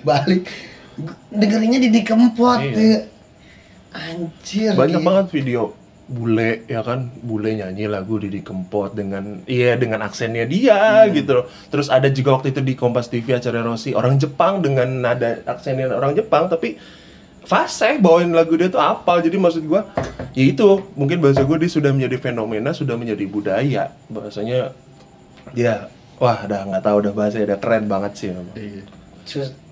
balik 0.00 0.46
Gua 0.94 1.14
dengerinnya 1.28 1.78
di 1.80 2.00
Kempot 2.00 2.58
Iya. 2.60 3.06
Anjir 3.94 4.74
banyak 4.74 5.00
gitu. 5.00 5.06
banget 5.06 5.26
video 5.30 5.62
bule 6.10 6.66
ya 6.66 6.82
kan 6.82 7.06
bule 7.22 7.54
nyanyi 7.54 7.86
lagu 7.86 8.18
Didi 8.18 8.42
Kempot 8.42 8.98
dengan 8.98 9.46
iya 9.46 9.78
dengan 9.78 10.02
aksennya 10.02 10.42
dia 10.50 11.06
gitu 11.14 11.42
loh 11.42 11.46
terus 11.70 11.86
ada 11.86 12.10
juga 12.10 12.34
waktu 12.34 12.50
itu 12.50 12.60
di 12.66 12.74
Kompas 12.74 13.06
TV 13.06 13.30
acara 13.38 13.62
Rossi 13.62 13.94
orang 13.94 14.18
Jepang 14.18 14.58
dengan 14.58 14.90
nada 14.90 15.38
aksennya 15.46 15.94
orang 15.94 16.18
Jepang 16.18 16.50
tapi 16.50 16.74
fasih 17.46 18.02
bawain 18.02 18.34
lagu 18.34 18.58
dia 18.58 18.66
tuh 18.66 18.82
apa 18.82 19.22
jadi 19.22 19.38
maksud 19.38 19.62
gua 19.70 19.86
ya 20.34 20.50
itu 20.50 20.82
mungkin 20.98 21.22
bahasa 21.22 21.46
gua 21.46 21.62
dia 21.62 21.70
sudah 21.70 21.94
menjadi 21.94 22.18
fenomena 22.18 22.74
sudah 22.74 22.98
menjadi 22.98 23.24
budaya 23.30 23.94
bahasanya 24.10 24.74
ya 25.54 25.90
wah 26.20 26.38
udah 26.44 26.60
nggak 26.68 26.84
tahu 26.84 26.96
udah 27.00 27.12
bahasanya 27.16 27.44
udah 27.54 27.58
keren 27.58 27.84
banget 27.88 28.12
sih 28.14 28.28
memang. 28.30 28.54
Iya. 28.54 28.84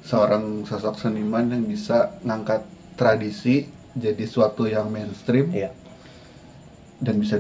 Seorang 0.09 0.65
sosok 0.65 0.97
seniman 0.97 1.53
yang 1.53 1.69
bisa 1.69 2.17
ngangkat 2.25 2.65
tradisi 2.97 3.69
jadi 3.99 4.25
suatu 4.25 4.65
yang 4.65 4.87
mainstream 4.87 5.51
Iya. 5.51 5.71
dan 6.99 7.15
bisa 7.17 7.39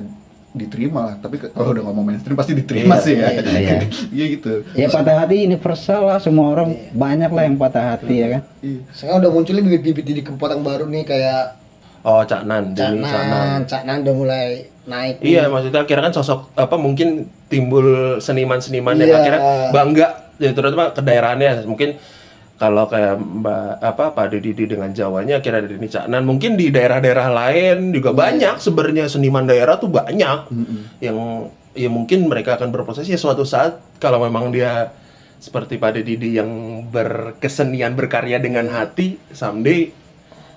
diterima 0.51 1.05
lah. 1.05 1.15
Tapi 1.17 1.39
kalau 1.45 1.71
udah 1.71 1.85
ngomong 1.85 2.05
mainstream 2.05 2.35
pasti 2.35 2.53
diterima 2.53 2.97
Iya, 2.97 3.05
sih 3.05 3.15
ya. 3.15 3.29
iya, 3.29 3.43
iya. 3.55 3.77
Iya 4.09 4.25
gitu. 4.35 4.53
Ya 4.73 4.89
patah 4.89 5.15
hati 5.21 5.45
universal 5.45 6.03
lah 6.05 6.19
semua 6.19 6.51
orang 6.51 6.73
banyak 6.91 7.29
lah 7.29 7.43
yang 7.45 7.57
patah 7.57 7.95
hati 7.95 8.15
ya 8.17 8.29
kan. 8.29 8.43
Iya. 8.59 8.81
sekarang 8.91 9.17
udah 9.23 9.31
muncul 9.31 9.53
nih 9.53 9.65
bibit-bibit 9.65 10.05
Didi 10.05 10.23
Kempot 10.23 10.49
yang 10.49 10.63
baru 10.63 10.85
nih 10.85 11.05
kayak 11.05 11.43
oh 12.01 12.23
Cak 12.23 12.43
Nan 12.43 12.73
Cak 12.73 12.91
Denny 12.91 13.03
Cak 13.03 13.23
Nan. 13.23 13.31
Nan 13.31 13.61
Cak 13.65 13.83
Nan 13.85 13.97
udah 14.03 14.15
mulai 14.15 14.47
naik 14.85 15.17
nih. 15.21 15.27
Iya, 15.31 15.43
maksudnya 15.47 15.81
akhirnya 15.81 16.05
kan 16.05 16.15
sosok 16.15 16.41
apa 16.55 16.75
mungkin 16.75 17.09
timbul 17.47 17.87
seniman-seniman 18.19 18.97
yang 18.97 19.11
Iya. 19.11 19.19
akhirnya 19.21 19.41
bangga 19.71 20.09
ya 20.39 20.51
terutama 20.51 20.91
ke 20.91 21.03
daerahnya 21.03 21.61
mungkin 21.63 21.99
kalau 22.59 22.85
kayak 22.85 23.17
Mbak 23.17 23.71
apa 23.79 24.05
Pak 24.13 24.35
Didi 24.35 24.67
dengan 24.67 24.91
Jawanya 24.91 25.39
akhirnya 25.39 25.63
ada 25.63 25.71
Denny 25.71 25.87
Caknan 25.87 26.23
mungkin 26.23 26.59
di 26.59 26.69
daerah-daerah 26.69 27.31
lain 27.31 27.95
juga 27.95 28.11
Iya. 28.11 28.19
banyak 28.19 28.55
sebenarnya 28.59 29.05
seniman 29.07 29.47
daerah 29.47 29.79
tuh 29.79 29.89
banyak 29.89 30.51
Mm-mm. 30.51 30.81
yang 30.99 31.17
ya 31.73 31.87
mungkin 31.87 32.27
mereka 32.27 32.59
akan 32.59 32.69
berproses 32.69 33.07
ya 33.07 33.15
suatu 33.15 33.47
saat 33.47 33.79
kalau 33.97 34.19
memang 34.21 34.51
dia 34.51 34.91
seperti 35.39 35.79
Pak 35.79 36.03
Didi 36.03 36.35
yang 36.35 36.51
berkesenian 36.91 37.95
berkarya 37.95 38.37
dengan 38.37 38.67
hati 38.69 39.23
someday 39.31 39.95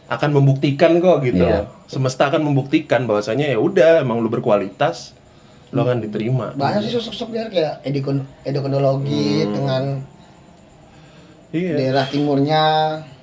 akan 0.09 0.33
membuktikan 0.33 0.97
kok 0.97 1.21
gitu 1.21 1.45
loh. 1.45 1.69
Semesta 1.85 2.27
akan 2.27 2.43
membuktikan 2.43 3.05
bahwasanya 3.05 3.47
ya 3.47 3.55
udah 3.55 4.01
emang 4.01 4.19
lu 4.19 4.27
berkualitas 4.27 5.13
lo 5.71 5.87
akan 5.87 6.03
diterima. 6.03 6.51
banyak 6.51 6.83
sih 6.83 6.99
sosok-sosok 6.99 7.47
kayak 7.47 7.79
edukon 7.85 8.27
edukologi 8.43 9.45
Hmm. 9.45 9.51
dengan 9.55 9.83
Iya. 11.51 11.73
daerah 11.75 12.05
timurnya 12.05 12.63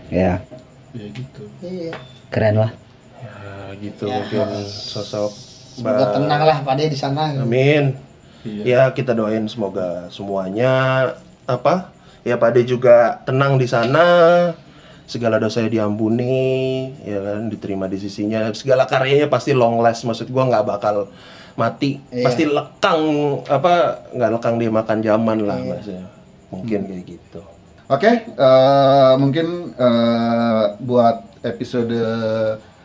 Ya 0.09 0.41
Iya 0.91 1.07
gitu. 1.13 1.43
iya 1.61 1.93
keren 2.29 2.57
lah. 2.59 2.73
Ya, 3.19 3.45
gitu 3.79 4.05
Ya. 4.05 4.21
mungkin 4.21 4.49
sosok 4.65 5.33
semoga 5.75 6.01
Mbak- 6.03 6.15
tenang 6.15 6.43
lah 6.43 6.59
Pak 6.61 6.75
De 6.75 6.85
di 6.87 6.97
sana 6.97 7.33
Amin. 7.35 7.97
Iya. 8.41 8.63
Ya 8.65 8.81
kita 8.91 9.13
doain 9.13 9.45
semoga 9.45 10.09
semuanya 10.09 10.73
apa 11.45 11.93
ya 12.23 12.37
Pak 12.37 12.51
De 12.51 12.63
juga 12.63 13.21
tenang 13.23 13.57
di 13.57 13.65
sana 13.65 14.05
segala 15.05 15.37
dosanya 15.37 15.73
diampuni, 15.73 16.37
ya 17.01 17.17
kan, 17.19 17.49
diterima 17.49 17.89
di 17.89 17.97
sisinya. 17.97 18.53
Segala 18.53 18.85
karyanya 18.85 19.25
pasti 19.27 19.57
long 19.57 19.81
last. 19.81 20.05
Maksud 20.05 20.29
gua 20.29 20.45
nggak 20.45 20.69
bakal 20.69 21.09
mati, 21.55 21.97
Iya. 22.09 22.23
pasti 22.23 22.45
lekang 22.45 23.01
apa 23.43 24.05
nggak 24.11 24.31
lekang 24.31 24.55
dia 24.57 24.69
makan 24.69 24.99
zaman 25.01 25.39
lah 25.43 25.57
Iya. 25.57 25.69
maksudnya. 25.71 26.07
Mungkin 26.49 26.81
kayak 26.87 27.05
gitu. 27.07 27.41
Oke, 27.89 28.11
eh, 28.29 29.13
mungkin 29.17 29.47
eh, 29.73 30.65
buat 30.79 31.17
episode 31.41 31.97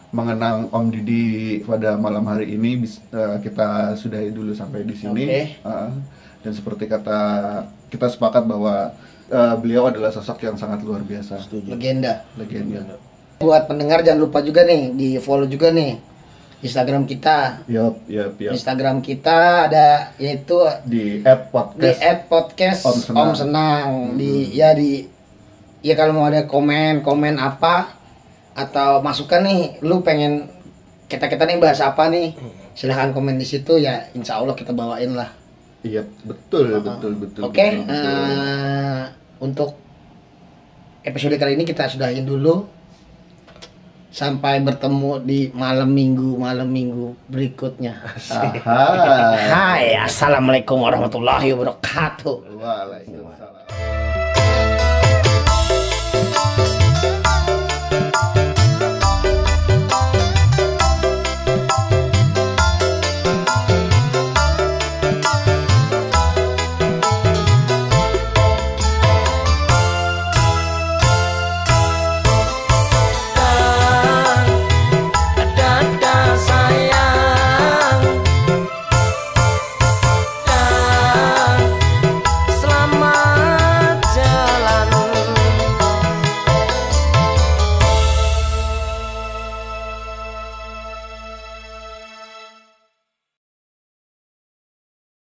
mengenang 0.09 0.69
Om 0.69 0.85
Didi 0.89 1.59
pada 1.59 1.97
malam 1.97 2.23
hari 2.23 2.55
ini 2.55 2.79
bis- 2.79 3.03
eh, 3.09 3.35
kita 3.37 3.93
sudahi 3.93 4.31
dulu 4.31 4.55
sampai 4.55 4.87
di 4.87 4.95
sini. 4.95 5.23
Oke. 5.25 5.41
Eh, 5.59 5.89
dan 6.39 6.51
seperti 6.51 6.87
kata 6.87 7.19
kita 7.89 8.07
sepakat 8.07 8.47
bahwa 8.47 8.95
eh, 9.27 9.55
beliau 9.57 9.91
adalah 9.91 10.07
sosok 10.07 10.39
yang 10.41 10.55
sangat 10.55 10.79
luar 10.79 11.01
biasa, 11.01 11.35
Setuju. 11.41 11.67
legenda 11.69 12.23
legenda. 12.33 12.95
buat 13.39 13.67
pendengar 13.67 13.99
jangan 13.99 14.23
lupa 14.23 14.39
juga 14.39 14.63
nih 14.63 14.95
di 14.95 15.09
follow 15.19 15.43
juga 15.43 15.67
nih 15.67 15.99
Instagram 16.63 17.03
kita. 17.03 17.67
Instagram 18.49 18.97
kita 18.99 19.39
ada 19.67 20.15
yaitu 20.15 20.55
Di 20.83 21.19
app 21.21 21.45
di 21.45 21.51
podcast. 21.51 21.99
at 21.99 22.19
podcast 22.25 22.81
Om 22.81 22.89
Om 22.89 22.99
Senang. 23.03 23.29
Senang, 23.35 23.87
di 24.15 24.31
ya 24.49 24.71
di 24.71 25.03
ya 25.79 25.93
kalau 25.93 26.15
mau 26.15 26.25
ada 26.25 26.43
komen 26.43 27.03
komen 27.03 27.35
apa 27.35 27.91
atau 28.53 29.03
masukan 29.03 29.43
nih 29.43 29.61
lu 29.81 29.99
pengen 29.99 30.47
kita 31.05 31.27
kita 31.27 31.43
nih 31.43 31.59
bahas 31.59 31.83
apa 31.83 32.07
nih 32.07 32.31
silahkan 32.71 33.11
komen 33.11 33.35
di 33.35 33.43
situ 33.43 33.75
ya 33.75 34.07
insya 34.13 34.39
Allah 34.39 34.55
kita 34.55 34.71
bawain 34.71 35.11
lah 35.11 35.29
Iya, 35.83 35.99
betul, 36.23 36.79
betul, 36.79 37.11
betul. 37.19 37.41
oke 37.43 37.51
betul, 37.51 37.83
betul. 37.83 38.15
eh, 38.15 39.03
untuk 39.37 39.75
episode 41.03 41.35
kali 41.35 41.53
ini 41.53 41.67
kita 41.67 41.91
sudahin 41.91 42.23
dulu 42.23 42.63
sampai 44.13 44.61
bertemu 44.61 45.17
di 45.25 45.49
malam 45.57 45.89
minggu 45.89 46.37
malam 46.37 46.69
minggu 46.69 47.17
berikutnya. 47.25 47.97
Hai 48.61 49.97
assalamualaikum 49.97 50.77
warahmatullahi 50.77 51.49
wabarakatuh 51.57 52.61
Waalaikumsalam. 52.61 54.02